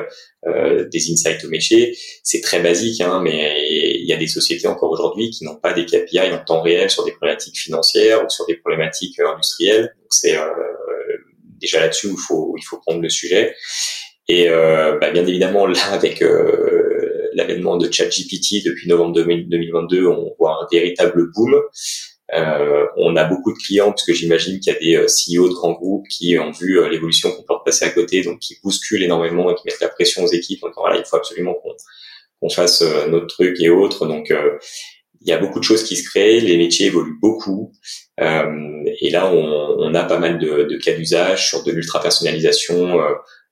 des 0.45 1.11
insights 1.11 1.43
au 1.43 1.49
métier. 1.49 1.95
C'est 2.23 2.41
très 2.41 2.61
basique, 2.61 3.01
hein, 3.01 3.21
mais 3.21 3.61
il 3.99 4.05
y 4.05 4.13
a 4.13 4.17
des 4.17 4.27
sociétés 4.27 4.67
encore 4.67 4.89
aujourd'hui 4.91 5.29
qui 5.29 5.43
n'ont 5.43 5.57
pas 5.57 5.73
des 5.73 5.85
KPI 5.85 6.31
en 6.31 6.43
temps 6.43 6.61
réel 6.61 6.89
sur 6.89 7.03
des 7.03 7.11
problématiques 7.11 7.57
financières 7.57 8.23
ou 8.23 8.29
sur 8.29 8.45
des 8.45 8.55
problématiques 8.55 9.19
industrielles. 9.19 9.93
Donc 9.97 10.11
c'est 10.11 10.37
déjà 11.59 11.81
là-dessus 11.81 12.07
où 12.07 12.11
il 12.11 12.21
faut 12.25 12.55
il 12.57 12.63
faut 12.63 12.77
prendre 12.77 13.01
le 13.01 13.09
sujet. 13.09 13.53
Et 14.29 14.47
bah, 14.49 15.11
bien 15.11 15.25
évidemment 15.25 15.67
là 15.67 15.83
avec 15.91 16.23
l'avènement 17.33 17.75
de 17.75 17.91
ChatGPT 17.91 18.65
depuis 18.65 18.87
novembre 18.87 19.13
2022, 19.21 20.07
on 20.07 20.33
voit 20.39 20.57
un 20.61 20.67
véritable 20.71 21.31
boom. 21.33 21.61
Euh, 22.33 22.85
on 22.95 23.15
a 23.15 23.25
beaucoup 23.25 23.51
de 23.53 23.57
clients 23.57 23.89
parce 23.89 24.05
que 24.05 24.13
j'imagine 24.13 24.59
qu'il 24.59 24.73
y 24.73 24.75
a 24.75 24.79
des 24.79 24.95
euh, 24.95 25.07
CEO 25.07 25.49
de 25.49 25.53
grands 25.53 25.73
groupes 25.73 26.07
qui 26.07 26.37
ont 26.37 26.51
vu 26.51 26.79
euh, 26.79 26.87
l'évolution 26.87 27.31
qu'on 27.31 27.41
peut 27.41 27.55
passer 27.65 27.85
à 27.85 27.89
côté, 27.89 28.21
donc 28.21 28.39
qui 28.39 28.57
bousculent 28.63 29.03
énormément 29.03 29.49
et 29.49 29.55
qui 29.55 29.63
mettent 29.65 29.81
la 29.81 29.89
pression 29.89 30.23
aux 30.23 30.31
équipes. 30.31 30.61
Donc 30.61 30.73
voilà, 30.77 30.97
il 30.97 31.05
faut 31.05 31.17
absolument 31.17 31.55
qu'on 31.55 32.49
fasse 32.49 32.83
notre 33.09 33.27
truc 33.27 33.59
et 33.59 33.69
autres. 33.69 34.05
Donc 34.05 34.33
il 35.21 35.27
y 35.27 35.33
a 35.33 35.37
beaucoup 35.37 35.59
de 35.59 35.63
choses 35.63 35.83
qui 35.83 35.95
se 35.97 36.07
créent, 36.07 36.39
les 36.39 36.57
métiers 36.57 36.87
évoluent 36.87 37.19
beaucoup, 37.19 37.73
et 38.17 39.09
là 39.09 39.31
on, 39.33 39.75
on, 39.79 39.93
a 39.93 40.03
pas 40.03 40.19
mal 40.19 40.39
de, 40.39 40.63
de 40.63 40.77
cas 40.77 40.93
d'usage 40.93 41.49
sur 41.49 41.63
de 41.63 41.71
l'ultra 41.71 42.01
personnalisation 42.01 42.97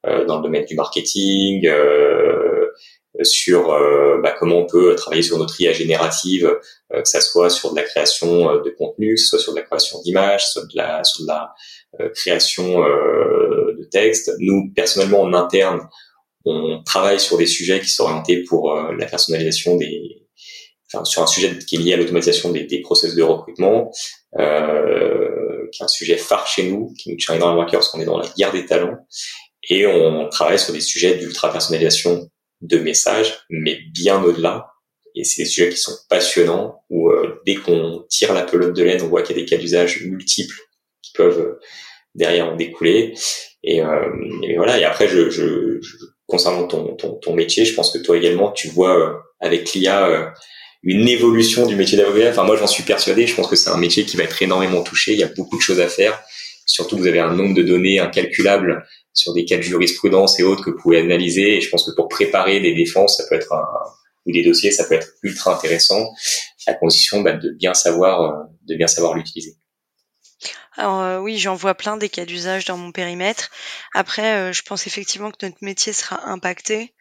dans 0.03 0.37
le 0.37 0.43
domaine 0.43 0.65
du 0.65 0.75
marketing. 0.75 1.67
Euh, 1.67 2.66
sur 3.23 3.71
euh, 3.71 4.19
bah, 4.21 4.35
comment 4.37 4.57
on 4.57 4.65
peut 4.65 4.95
travailler 4.95 5.23
sur 5.23 5.37
notre 5.37 5.59
IA 5.59 5.73
générative, 5.73 6.45
euh, 6.93 7.01
que 7.01 7.07
ça 7.07 7.21
soit 7.21 7.49
sur 7.49 7.71
de 7.71 7.75
la 7.77 7.83
création 7.83 8.49
euh, 8.49 8.61
de 8.61 8.69
contenu, 8.69 9.15
que 9.15 9.21
ce 9.21 9.27
soit 9.27 9.39
sur 9.39 9.53
de 9.53 9.59
la 9.59 9.65
création 9.65 10.01
d'images, 10.01 10.47
soit 10.47 10.63
de 10.63 10.75
la, 10.75 11.03
sur 11.03 11.23
de 11.23 11.27
la 11.27 11.53
création 12.13 12.79
de 12.79 13.87
texte. 13.89 14.31
Nous, 14.39 14.71
personnellement, 14.75 15.21
en 15.21 15.33
interne, 15.33 15.87
on 16.45 16.83
travaille 16.83 17.19
sur 17.19 17.37
des 17.37 17.47
sujets 17.47 17.79
qui 17.79 17.89
sont 17.89 18.03
orientés 18.03 18.43
pour 18.43 18.73
la 18.75 19.05
personnalisation 19.07 19.77
des, 19.77 20.27
enfin, 20.93 21.03
sur 21.05 21.21
un 21.21 21.27
sujet 21.27 21.57
qui 21.57 21.75
est 21.75 21.79
lié 21.79 21.93
à 21.93 21.97
l'automatisation 21.97 22.51
des, 22.51 22.63
des 22.63 22.81
process 22.81 23.15
de 23.15 23.23
recrutement, 23.23 23.91
euh, 24.39 25.67
qui 25.71 25.81
est 25.81 25.85
un 25.85 25.89
sujet 25.89 26.17
phare 26.17 26.47
chez 26.47 26.69
nous, 26.69 26.93
qui 26.97 27.11
nous 27.11 27.17
tient 27.17 27.35
énormément 27.35 27.63
à 27.63 27.65
cœur 27.65 27.79
parce 27.79 27.89
qu'on 27.89 28.01
est 28.01 28.05
dans 28.05 28.19
la 28.19 28.27
guerre 28.37 28.51
des 28.51 28.65
talents, 28.65 28.97
et 29.69 29.85
on 29.85 30.29
travaille 30.29 30.59
sur 30.59 30.73
des 30.73 30.81
sujets 30.81 31.15
d'ultra 31.15 31.51
personnalisation 31.51 32.29
de 32.61 32.77
messages, 32.77 33.39
mais 33.49 33.79
bien 33.93 34.21
au-delà. 34.23 34.67
Et 35.15 35.23
c'est 35.23 35.43
des 35.43 35.49
sujets 35.49 35.69
qui 35.69 35.77
sont 35.77 35.95
passionnants, 36.09 36.83
où 36.89 37.09
euh, 37.09 37.41
dès 37.45 37.55
qu'on 37.55 38.05
tire 38.09 38.33
la 38.33 38.43
pelote 38.43 38.75
de 38.75 38.83
laine, 38.83 39.01
on 39.01 39.07
voit 39.07 39.23
qu'il 39.23 39.35
y 39.35 39.39
a 39.39 39.41
des 39.43 39.49
cas 39.49 39.57
d'usage 39.57 40.03
multiples 40.03 40.59
qui 41.01 41.11
peuvent 41.13 41.39
euh, 41.39 41.59
derrière 42.13 42.47
en 42.47 42.55
découler. 42.55 43.13
Et, 43.63 43.81
euh, 43.81 44.09
et, 44.43 44.55
voilà. 44.57 44.77
Et 44.77 44.83
après, 44.83 45.07
je, 45.07 45.29
je, 45.29 45.79
je 45.81 45.95
concernant 46.27 46.67
ton, 46.67 46.95
ton, 46.95 47.15
ton, 47.15 47.33
métier, 47.33 47.65
je 47.65 47.73
pense 47.73 47.91
que 47.91 47.97
toi 47.99 48.17
également, 48.17 48.51
tu 48.51 48.67
vois 48.67 49.23
avec 49.39 49.73
l'IA 49.73 50.33
une 50.83 51.07
évolution 51.07 51.65
du 51.65 51.75
métier 51.75 51.97
d'avocat. 51.97 52.29
Enfin, 52.29 52.43
moi, 52.43 52.55
j'en 52.55 52.67
suis 52.67 52.83
persuadé. 52.83 53.27
Je 53.27 53.35
pense 53.35 53.47
que 53.47 53.55
c'est 53.55 53.69
un 53.69 53.77
métier 53.77 54.05
qui 54.05 54.17
va 54.17 54.23
être 54.23 54.41
énormément 54.41 54.83
touché. 54.83 55.13
Il 55.13 55.19
y 55.19 55.23
a 55.23 55.29
beaucoup 55.35 55.57
de 55.57 55.61
choses 55.61 55.79
à 55.79 55.87
faire. 55.87 56.21
Surtout, 56.65 56.97
vous 56.97 57.07
avez 57.07 57.19
un 57.19 57.33
nombre 57.33 57.55
de 57.55 57.63
données 57.63 57.99
incalculable 57.99 58.85
sur 59.17 59.33
des 59.33 59.45
cas 59.45 59.57
de 59.57 59.61
jurisprudence 59.61 60.39
et 60.39 60.43
autres 60.43 60.63
que 60.63 60.69
vous 60.71 60.77
pouvez 60.77 60.99
analyser. 60.99 61.57
Et 61.57 61.61
je 61.61 61.69
pense 61.69 61.85
que 61.85 61.95
pour 61.95 62.07
préparer 62.07 62.59
des 62.59 62.73
défenses, 62.73 63.17
ça 63.17 63.25
peut 63.29 63.35
être 63.35 63.51
un, 63.53 63.65
ou 64.27 64.31
des 64.31 64.43
dossiers, 64.43 64.71
ça 64.71 64.83
peut 64.83 64.95
être 64.95 65.09
ultra 65.23 65.55
intéressant, 65.55 66.13
à 66.67 66.73
condition 66.73 67.21
bah, 67.21 67.33
de 67.33 67.49
bien 67.51 67.73
savoir, 67.73 68.21
euh, 68.21 68.43
de 68.67 68.75
bien 68.75 68.87
savoir 68.87 69.15
l'utiliser. 69.15 69.55
Alors 70.75 71.01
euh, 71.01 71.19
oui, 71.19 71.39
j'en 71.39 71.55
vois 71.55 71.73
plein 71.73 71.97
des 71.97 72.09
cas 72.09 72.25
d'usage 72.25 72.65
dans 72.65 72.77
mon 72.77 72.91
périmètre. 72.91 73.49
Après, 73.93 74.35
euh, 74.35 74.53
je 74.53 74.61
pense 74.61 74.85
effectivement 74.85 75.31
que 75.31 75.45
notre 75.45 75.57
métier 75.61 75.91
sera 75.91 76.29
impacté, 76.29 76.93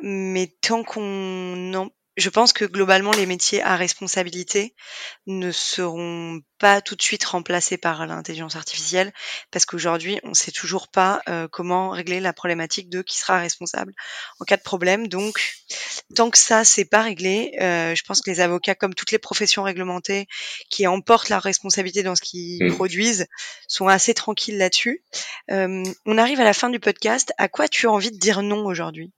mais 0.00 0.50
tant 0.62 0.82
qu'on 0.82 1.90
je 2.18 2.30
pense 2.30 2.52
que 2.52 2.64
globalement, 2.64 3.12
les 3.12 3.26
métiers 3.26 3.62
à 3.62 3.76
responsabilité 3.76 4.74
ne 5.26 5.52
seront 5.52 6.40
pas 6.58 6.80
tout 6.80 6.96
de 6.96 7.02
suite 7.02 7.24
remplacés 7.24 7.76
par 7.76 8.04
l'intelligence 8.06 8.56
artificielle 8.56 9.12
parce 9.52 9.64
qu'aujourd'hui, 9.64 10.18
on 10.24 10.30
ne 10.30 10.34
sait 10.34 10.50
toujours 10.50 10.88
pas 10.88 11.22
euh, 11.28 11.46
comment 11.46 11.90
régler 11.90 12.18
la 12.18 12.32
problématique 12.32 12.90
de 12.90 13.02
qui 13.02 13.16
sera 13.16 13.38
responsable 13.38 13.92
en 14.40 14.44
cas 14.44 14.56
de 14.56 14.62
problème. 14.62 15.06
Donc, 15.06 15.54
tant 16.16 16.30
que 16.30 16.38
ça, 16.38 16.64
c'est 16.64 16.84
pas 16.84 17.02
réglé, 17.02 17.56
euh, 17.60 17.94
je 17.94 18.02
pense 18.02 18.20
que 18.20 18.30
les 18.30 18.40
avocats, 18.40 18.74
comme 18.74 18.94
toutes 18.94 19.12
les 19.12 19.18
professions 19.18 19.62
réglementées 19.62 20.26
qui 20.70 20.88
emportent 20.88 21.28
leur 21.28 21.42
responsabilité 21.42 22.02
dans 22.02 22.16
ce 22.16 22.22
qu'ils 22.22 22.64
mmh. 22.64 22.74
produisent, 22.74 23.26
sont 23.68 23.86
assez 23.86 24.12
tranquilles 24.12 24.58
là-dessus. 24.58 25.04
Euh, 25.52 25.84
on 26.04 26.18
arrive 26.18 26.40
à 26.40 26.44
la 26.44 26.52
fin 26.52 26.68
du 26.68 26.80
podcast. 26.80 27.32
À 27.38 27.46
quoi 27.46 27.68
tu 27.68 27.86
as 27.86 27.92
envie 27.92 28.10
de 28.10 28.18
dire 28.18 28.42
non 28.42 28.64
aujourd'hui? 28.64 29.12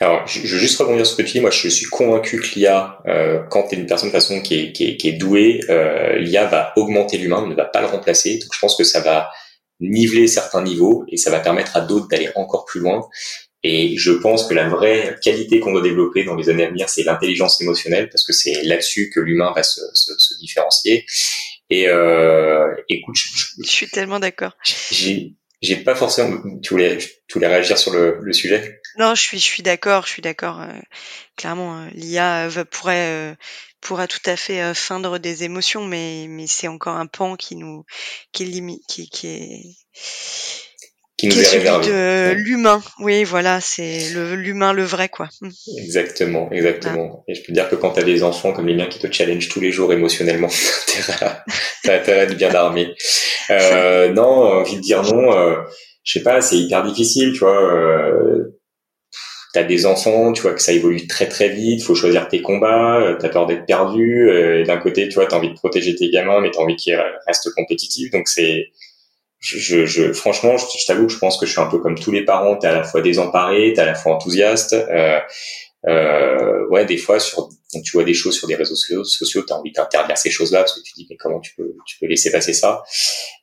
Alors, 0.00 0.26
je, 0.26 0.40
veux 0.40 0.58
juste 0.58 0.78
rebondir 0.78 1.04
sur 1.04 1.16
ce 1.16 1.22
que 1.22 1.26
tu 1.26 1.32
dis. 1.34 1.40
Moi, 1.40 1.50
je 1.50 1.68
suis 1.68 1.86
convaincu 1.86 2.40
que 2.40 2.58
l'IA, 2.58 2.98
euh, 3.06 3.42
quand 3.50 3.68
tu 3.68 3.74
es 3.74 3.78
une 3.78 3.86
personne 3.86 4.08
de 4.08 4.12
façon 4.12 4.40
qui 4.40 4.58
est, 4.58 4.72
qui 4.72 4.90
est, 4.90 4.96
qui 4.96 5.08
est 5.08 5.12
douée, 5.12 5.60
euh, 5.68 6.16
l'IA 6.18 6.46
va 6.46 6.72
augmenter 6.76 7.18
l'humain, 7.18 7.46
ne 7.46 7.54
va 7.54 7.64
pas 7.64 7.80
le 7.80 7.88
remplacer. 7.88 8.38
Donc, 8.38 8.50
je 8.54 8.58
pense 8.58 8.76
que 8.76 8.84
ça 8.84 9.00
va 9.00 9.30
niveler 9.80 10.26
certains 10.26 10.62
niveaux 10.62 11.04
et 11.08 11.16
ça 11.16 11.30
va 11.30 11.40
permettre 11.40 11.76
à 11.76 11.80
d'autres 11.80 12.08
d'aller 12.08 12.30
encore 12.34 12.64
plus 12.64 12.80
loin. 12.80 13.08
Et 13.64 13.96
je 13.96 14.12
pense 14.12 14.46
que 14.46 14.54
la 14.54 14.68
vraie 14.68 15.16
qualité 15.20 15.58
qu'on 15.58 15.72
doit 15.72 15.82
développer 15.82 16.22
dans 16.22 16.36
les 16.36 16.48
années 16.48 16.64
à 16.64 16.70
venir, 16.70 16.88
c'est 16.88 17.02
l'intelligence 17.02 17.60
émotionnelle, 17.60 18.08
parce 18.08 18.24
que 18.24 18.32
c'est 18.32 18.62
là-dessus 18.62 19.10
que 19.12 19.18
l'humain 19.18 19.52
va 19.54 19.64
se, 19.64 19.80
se, 19.94 20.12
se, 20.16 20.38
différencier. 20.38 21.04
Et 21.68 21.88
euh, 21.88 22.72
écoute, 22.88 23.16
je, 23.16 23.28
je 23.64 23.68
suis 23.68 23.88
tellement 23.88 24.20
d'accord. 24.20 24.52
J'ai 24.92 25.34
j'ai 25.60 25.76
pas 25.76 25.94
forcément. 25.94 26.40
Tu 26.62 26.70
voulais, 26.70 26.98
tu 26.98 27.34
voulais 27.34 27.48
réagir 27.48 27.78
sur 27.78 27.92
le, 27.92 28.18
le 28.20 28.32
sujet? 28.32 28.80
Non, 28.98 29.14
je 29.14 29.22
suis, 29.22 29.38
je 29.38 29.44
suis 29.44 29.62
d'accord, 29.62 30.04
je 30.06 30.10
suis 30.10 30.22
d'accord. 30.22 30.60
Euh, 30.60 30.72
clairement, 31.36 31.78
euh, 31.78 31.88
l'IA 31.94 32.48
euh, 32.48 32.64
pourrait 32.64 33.36
pourra 33.80 34.08
tout 34.08 34.18
à 34.26 34.36
fait 34.36 34.74
feindre 34.74 35.18
des 35.18 35.44
émotions, 35.44 35.84
mais 35.84 36.26
mais 36.28 36.46
c'est 36.48 36.68
encore 36.68 36.96
un 36.96 37.06
pan 37.06 37.36
qui 37.36 37.56
nous 37.56 37.84
qui 38.32 38.44
limite, 38.44 38.82
qui, 38.88 39.08
qui 39.08 39.28
est 39.28 39.62
qui 41.18 41.26
nous 41.26 41.38
est, 41.38 41.56
est 41.56 41.64
de 41.64 42.32
l'humain. 42.32 42.80
Oui, 43.00 43.24
voilà, 43.24 43.60
c'est 43.60 44.10
le 44.10 44.36
l'humain 44.36 44.72
le 44.72 44.84
vrai 44.84 45.08
quoi. 45.08 45.28
Mmh. 45.40 45.50
Exactement, 45.78 46.50
exactement. 46.52 47.24
Et 47.26 47.34
je 47.34 47.42
peux 47.42 47.52
dire 47.52 47.68
que 47.68 47.74
quand 47.74 47.90
tu 47.90 48.00
as 48.00 48.04
des 48.04 48.22
enfants 48.22 48.52
comme 48.52 48.68
les 48.68 48.74
miens 48.74 48.86
qui 48.86 49.00
te 49.00 49.10
challenge 49.10 49.48
tous 49.48 49.60
les 49.60 49.72
jours 49.72 49.92
émotionnellement, 49.92 50.48
t'as 51.82 51.96
intérêt 51.96 52.28
de 52.28 52.34
bien 52.34 52.54
armé. 52.54 52.94
Euh, 53.50 54.12
non, 54.12 54.24
envie 54.24 54.76
de 54.76 54.80
dire 54.80 55.02
non. 55.02 55.32
Euh, 55.32 55.56
je 56.04 56.18
sais 56.18 56.22
pas, 56.22 56.40
c'est 56.40 56.56
hyper 56.58 56.82
difficile, 56.82 57.32
tu 57.32 57.40
vois. 57.40 57.62
Euh, 57.62 58.58
t'as 59.54 59.62
des 59.64 59.86
enfants, 59.86 60.32
tu 60.32 60.42
vois 60.42 60.52
que 60.52 60.62
ça 60.62 60.72
évolue 60.72 61.06
très 61.06 61.26
très 61.26 61.48
vite, 61.48 61.82
faut 61.82 61.94
choisir 61.94 62.28
tes 62.28 62.42
combats, 62.42 63.00
euh, 63.00 63.16
t'as 63.18 63.28
peur 63.30 63.46
d'être 63.46 63.66
perdu, 63.66 64.30
euh, 64.30 64.60
et 64.60 64.64
d'un 64.64 64.76
côté, 64.78 65.08
tu 65.08 65.14
vois, 65.14 65.26
t'as 65.26 65.36
envie 65.36 65.48
de 65.48 65.54
protéger 65.54 65.94
tes 65.96 66.10
gamins, 66.10 66.40
mais 66.40 66.50
t'as 66.50 66.60
envie 66.60 66.76
qu'ils 66.76 67.00
restent 67.26 67.52
compétitifs, 67.54 68.10
donc 68.10 68.28
c'est 68.28 68.68
je, 69.40 69.86
je, 69.86 70.12
franchement, 70.12 70.56
je, 70.56 70.86
t'avoue 70.86 71.06
que 71.06 71.12
je 71.12 71.18
pense 71.18 71.38
que 71.38 71.46
je 71.46 71.52
suis 71.52 71.60
un 71.60 71.66
peu 71.66 71.78
comme 71.78 71.98
tous 71.98 72.10
les 72.10 72.24
parents. 72.24 72.56
T'es 72.56 72.66
à 72.66 72.74
la 72.74 72.82
fois 72.82 73.00
désemparé, 73.00 73.72
t'es 73.74 73.80
à 73.80 73.86
la 73.86 73.94
fois 73.94 74.14
enthousiaste. 74.14 74.72
Euh, 74.72 75.20
euh, 75.86 76.66
ouais, 76.68 76.84
des 76.84 76.96
fois, 76.96 77.20
sur, 77.20 77.48
quand 77.72 77.80
tu 77.82 77.92
vois 77.92 78.04
des 78.04 78.14
choses 78.14 78.36
sur 78.36 78.48
des 78.48 78.54
réseaux 78.54 78.76
sociaux, 78.76 79.04
sociaux 79.04 79.42
t'as 79.42 79.54
envie 79.54 79.72
d'interdire 79.72 80.16
ces 80.16 80.30
choses-là 80.30 80.60
parce 80.60 80.74
que 80.74 80.80
tu 80.80 80.92
dis 80.94 81.06
mais 81.10 81.16
comment 81.16 81.40
tu 81.40 81.54
peux, 81.56 81.74
tu 81.86 81.98
peux 81.98 82.06
laisser 82.06 82.30
passer 82.30 82.52
ça? 82.52 82.82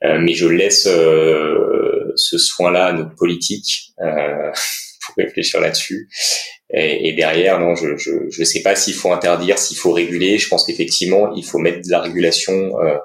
Euh, 0.03 0.19
mais 0.19 0.33
je 0.33 0.47
laisse 0.47 0.87
euh, 0.87 2.11
ce 2.15 2.37
soin-là 2.37 2.87
à 2.87 2.93
notre 2.93 3.15
politique 3.15 3.93
euh, 4.01 4.51
pour 5.05 5.15
réfléchir 5.17 5.61
là-dessus. 5.61 6.09
Et, 6.73 7.09
et, 7.09 7.13
derrière, 7.13 7.59
non, 7.59 7.75
je, 7.75 7.95
je, 7.95 8.11
je 8.29 8.43
sais 8.43 8.63
pas 8.63 8.75
s'il 8.75 8.95
faut 8.95 9.11
interdire, 9.11 9.59
s'il 9.59 9.77
faut 9.77 9.91
réguler. 9.91 10.39
Je 10.39 10.47
pense 10.47 10.65
qu'effectivement, 10.65 11.31
il 11.35 11.45
faut 11.45 11.59
mettre 11.59 11.85
de 11.85 11.91
la 11.91 12.01
régulation. 12.01 12.79
Euh, 12.81 12.97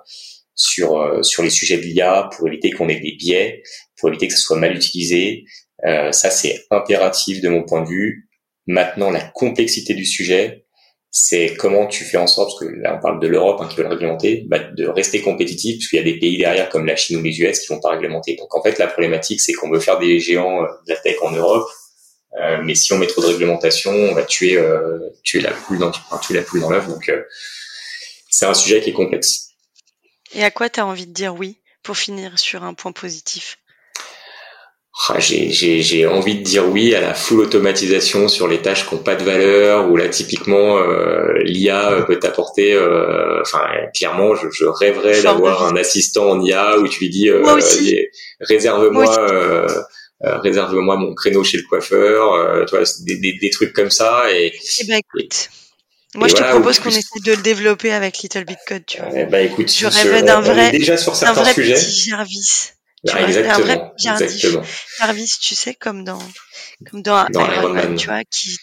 sur 0.60 0.98
euh, 0.98 1.22
sur 1.22 1.42
les 1.42 1.50
sujets 1.50 1.78
de 1.78 1.82
l'IA 1.82 2.28
pour 2.36 2.46
éviter 2.46 2.70
qu'on 2.70 2.88
ait 2.88 3.00
des 3.00 3.12
biais, 3.12 3.62
pour 3.96 4.10
éviter 4.10 4.28
que 4.28 4.34
ce 4.34 4.40
soit 4.40 4.58
mal 4.58 4.76
utilisé. 4.76 5.44
Euh, 5.86 6.12
ça, 6.12 6.30
c'est 6.30 6.66
impératif 6.70 7.40
de 7.40 7.48
mon 7.48 7.64
point 7.64 7.82
de 7.82 7.88
vue. 7.88 8.28
Maintenant, 8.66 9.10
la 9.10 9.22
complexité 9.22 9.94
du 9.94 10.04
sujet, 10.04 10.66
c'est 11.10 11.56
comment 11.56 11.86
tu 11.86 12.04
fais 12.04 12.18
en 12.18 12.26
sorte, 12.26 12.50
parce 12.50 12.70
que 12.70 12.76
là 12.80 12.96
on 12.96 13.00
parle 13.00 13.20
de 13.20 13.26
l'Europe 13.26 13.60
hein, 13.60 13.68
qui 13.68 13.76
veut 13.76 13.82
le 13.82 13.88
réglementer, 13.88 14.44
bah, 14.46 14.58
de 14.58 14.86
rester 14.86 15.20
compétitif, 15.20 15.78
parce 15.78 15.88
qu'il 15.88 15.98
y 15.98 16.02
a 16.02 16.04
des 16.04 16.18
pays 16.18 16.38
derrière 16.38 16.68
comme 16.68 16.86
la 16.86 16.96
Chine 16.96 17.18
ou 17.18 17.22
les 17.22 17.40
US 17.40 17.58
qui 17.60 17.66
vont 17.72 17.80
pas 17.80 17.90
réglementer. 17.90 18.36
Donc 18.36 18.54
en 18.54 18.62
fait 18.62 18.78
la 18.78 18.86
problématique 18.86 19.40
c'est 19.40 19.52
qu'on 19.52 19.70
veut 19.70 19.80
faire 19.80 19.98
des 19.98 20.20
géants 20.20 20.62
euh, 20.62 20.66
de 20.86 20.92
la 20.92 20.96
tech 20.96 21.16
en 21.22 21.32
Europe, 21.32 21.68
euh, 22.38 22.62
mais 22.62 22.74
si 22.74 22.92
on 22.92 22.98
met 22.98 23.06
trop 23.06 23.22
de 23.22 23.26
réglementation, 23.26 23.90
on 23.90 24.14
va 24.14 24.22
tuer 24.22 24.56
euh, 24.56 24.98
tuer 25.24 25.40
la 25.40 25.50
poule 25.50 25.78
dans 25.78 25.90
tuer 26.20 26.34
la 26.34 26.42
poule 26.42 26.60
dans 26.60 26.70
l'œuf. 26.70 26.86
Donc 26.86 27.08
euh, 27.08 27.22
c'est 28.28 28.46
un 28.46 28.54
sujet 28.54 28.80
qui 28.80 28.90
est 28.90 28.94
complexe. 28.94 29.50
Et 30.32 30.44
à 30.44 30.50
quoi 30.50 30.70
tu 30.70 30.78
as 30.78 30.86
envie 30.86 31.06
de 31.06 31.12
dire 31.12 31.34
oui 31.34 31.58
pour 31.82 31.96
finir 31.96 32.38
sur 32.38 32.62
un 32.62 32.74
point 32.74 32.92
positif? 32.92 33.58
J'ai 35.18 36.06
envie 36.06 36.36
de 36.36 36.42
dire 36.42 36.68
oui 36.68 36.94
à 36.94 37.00
la 37.00 37.14
full 37.14 37.40
automatisation 37.40 38.28
sur 38.28 38.48
les 38.48 38.58
tâches 38.58 38.88
qui 38.88 38.94
n'ont 38.94 39.02
pas 39.02 39.14
de 39.14 39.22
valeur, 39.22 39.90
où 39.90 39.96
là 39.96 40.08
typiquement 40.08 40.78
euh, 40.78 41.32
l'IA 41.44 42.04
peut 42.06 42.18
t'apporter, 42.18 42.74
euh, 42.74 43.40
enfin 43.40 43.64
clairement 43.94 44.34
je, 44.34 44.48
je 44.50 44.64
rêverais 44.64 45.22
d'avoir 45.22 45.64
un 45.64 45.76
assistant 45.76 46.30
en 46.30 46.40
IA 46.42 46.78
où 46.78 46.88
tu 46.88 47.00
lui 47.00 47.10
dis 47.10 47.28
euh, 47.28 47.42
réserve-moi 48.40 49.18
euh, 49.20 49.68
euh, 50.24 50.38
réserve-moi 50.38 50.96
mon 50.96 51.14
créneau 51.14 51.44
chez 51.44 51.56
le 51.56 51.64
coiffeur, 51.68 52.66
tu 52.66 52.76
vois, 52.76 52.84
des, 53.00 53.16
des, 53.16 53.38
des, 53.40 53.50
trucs 53.50 53.72
comme 53.72 53.90
ça 53.90 54.24
et, 54.30 54.52
eh 54.80 54.84
ben, 54.84 54.98
écoute. 54.98 55.48
Moi, 56.16 56.26
je 56.26 56.34
te 56.34 56.42
propose 56.42 56.80
qu'on 56.80 56.90
essaie 56.90 57.20
de 57.24 57.30
le 57.30 57.42
développer 57.42 57.92
avec 57.92 58.18
Little 58.18 58.44
Bit 58.44 58.58
Code, 58.66 58.82
tu 58.84 59.00
vois. 59.00 59.24
bah 59.26 59.40
écoute, 59.40 59.72
je 59.72 59.86
rêvais 59.86 60.22
d'un 60.22 60.40
vrai, 60.40 60.72
déjà 60.72 60.96
sur 60.96 61.14
certains 61.14 61.40
vrai 61.40 61.54
sujets. 61.54 61.74
Petit 61.74 62.10
Jarvis. 62.10 62.72
Tu 63.06 63.14
ah, 63.16 63.22
exactement, 63.22 63.54
un 63.54 63.60
vrai 63.60 63.92
exactement. 63.96 64.62
Jarvis, 64.98 65.32
tu 65.40 65.54
sais, 65.54 65.74
comme 65.74 66.04
dans, 66.04 66.18
comme 66.90 67.00
dans, 67.00 67.26
dans 67.30 67.50
Iron, 67.50 67.70
Man, 67.70 67.96
tu 67.96 68.06
vois, 68.06 68.24
qui, 68.24 68.54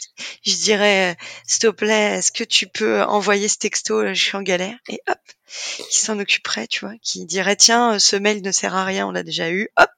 je 0.45 0.56
dirais, 0.56 1.17
s'il 1.47 1.62
te 1.62 1.67
plaît, 1.67 2.17
est-ce 2.17 2.32
que 2.32 2.43
tu 2.43 2.67
peux 2.67 3.02
envoyer 3.02 3.47
ce 3.47 3.58
texto, 3.58 4.06
je 4.08 4.13
suis 4.13 4.38
en 4.38 4.43
galère, 4.43 4.78
et 4.89 5.00
hop, 5.08 5.17
qui 5.89 5.97
s'en 5.97 6.19
occuperait, 6.19 6.67
tu 6.67 6.82
vois, 6.82 6.93
qui 7.02 7.26
dirait, 7.26 7.56
tiens, 7.56 7.97
ce 7.97 8.15
mail 8.15 8.43
ne 8.43 8.52
sert 8.52 8.76
à 8.76 8.86
rien, 8.86 9.08
on 9.08 9.12
l'a 9.12 9.23
déjà 9.23 9.50
eu, 9.50 9.69
hop. 9.76 9.89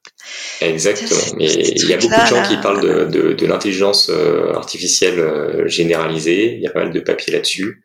Exactement. 0.62 1.36
Mais 1.38 1.52
il 1.52 1.90
y 1.90 1.94
a 1.94 1.98
beaucoup 1.98 2.22
de 2.22 2.28
gens 2.28 2.44
qui 2.44 2.58
parlent 2.58 2.82
de, 2.82 3.06
de, 3.06 3.34
de 3.34 3.46
l'intelligence 3.46 4.10
euh, 4.10 4.54
artificielle 4.54 5.20
euh, 5.20 5.68
généralisée. 5.68 6.56
Il 6.56 6.62
y 6.62 6.68
a 6.68 6.72
pas 6.72 6.84
mal 6.86 6.94
de 6.94 7.00
papiers 7.02 7.34
là-dessus. 7.34 7.84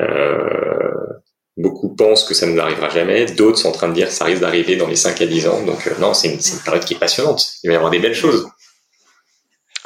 Euh, 0.00 0.92
beaucoup 1.58 1.88
pensent 1.88 2.24
que 2.24 2.34
ça 2.34 2.46
ne 2.46 2.52
nous 2.52 2.60
arrivera 2.60 2.88
jamais. 2.88 3.26
D'autres 3.26 3.58
sont 3.58 3.68
en 3.68 3.72
train 3.72 3.88
de 3.88 3.94
dire 3.94 4.08
que 4.08 4.14
ça 4.14 4.24
risque 4.24 4.40
d'arriver 4.40 4.76
dans 4.76 4.86
les 4.86 4.96
5 4.96 5.20
à 5.20 5.26
10 5.26 5.48
ans. 5.48 5.62
Donc, 5.62 5.86
euh, 5.86 5.90
non, 6.00 6.14
c'est 6.14 6.28
une, 6.28 6.34
une 6.34 6.60
période 6.64 6.84
qui 6.84 6.94
est 6.94 6.98
passionnante. 6.98 7.44
Il 7.62 7.68
va 7.68 7.74
y 7.74 7.76
avoir 7.76 7.90
des 7.90 7.98
belles 7.98 8.14
choses. 8.14 8.46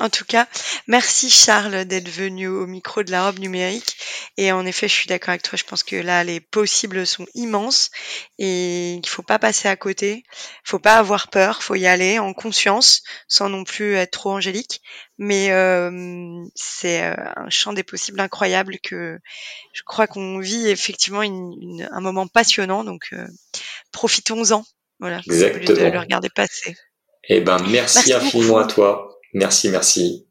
En 0.03 0.11
tout 0.11 0.25
cas, 0.25 0.49
merci 0.89 1.31
Charles 1.31 1.85
d'être 1.85 2.09
venu 2.09 2.49
au 2.49 2.67
micro 2.67 3.05
de 3.05 3.13
la 3.13 3.27
robe 3.27 3.39
numérique. 3.39 3.97
Et 4.37 4.51
en 4.51 4.67
effet, 4.67 4.89
je 4.89 4.95
suis 4.95 5.07
d'accord 5.07 5.29
avec 5.29 5.43
toi. 5.43 5.57
Je 5.57 5.63
pense 5.63 5.85
que 5.85 5.95
là, 5.95 6.25
les 6.25 6.41
possibles 6.41 7.07
sont 7.07 7.25
immenses 7.35 7.93
et 8.37 8.99
qu'il 9.01 9.09
faut 9.09 9.23
pas 9.23 9.39
passer 9.39 9.69
à 9.69 9.77
côté. 9.77 10.25
Faut 10.65 10.81
pas 10.81 10.97
avoir 10.97 11.29
peur. 11.29 11.63
Faut 11.63 11.77
y 11.77 11.87
aller 11.87 12.19
en 12.19 12.33
conscience, 12.33 13.05
sans 13.29 13.49
non 13.49 13.63
plus 13.63 13.95
être 13.95 14.11
trop 14.11 14.33
angélique. 14.33 14.81
Mais 15.19 15.53
euh, 15.53 16.43
c'est 16.57 17.05
euh, 17.05 17.15
un 17.37 17.51
champ 17.51 17.73
des 17.73 17.85
possibles 17.85 18.19
incroyable 18.19 18.79
que 18.83 19.21
je 19.73 19.83
crois 19.85 20.09
qu'on 20.09 20.41
vit 20.41 20.67
effectivement 20.67 21.23
une, 21.23 21.89
un 21.93 22.01
moment 22.01 22.27
passionnant. 22.27 22.83
Donc, 22.83 23.11
euh, 23.13 23.29
profitons-en. 23.93 24.65
Voilà. 24.99 25.21
Exactement. 25.27 25.77
De 25.77 25.93
le 25.93 26.01
regarder 26.01 26.29
passer. 26.29 26.77
Eh 27.29 27.41
ben, 27.41 27.59
merci, 27.69 27.99
merci 27.99 28.13
infiniment 28.15 28.55
beaucoup. 28.55 28.59
à 28.59 28.67
toi. 28.67 29.12
Merci, 29.35 29.71
merci. 29.71 30.27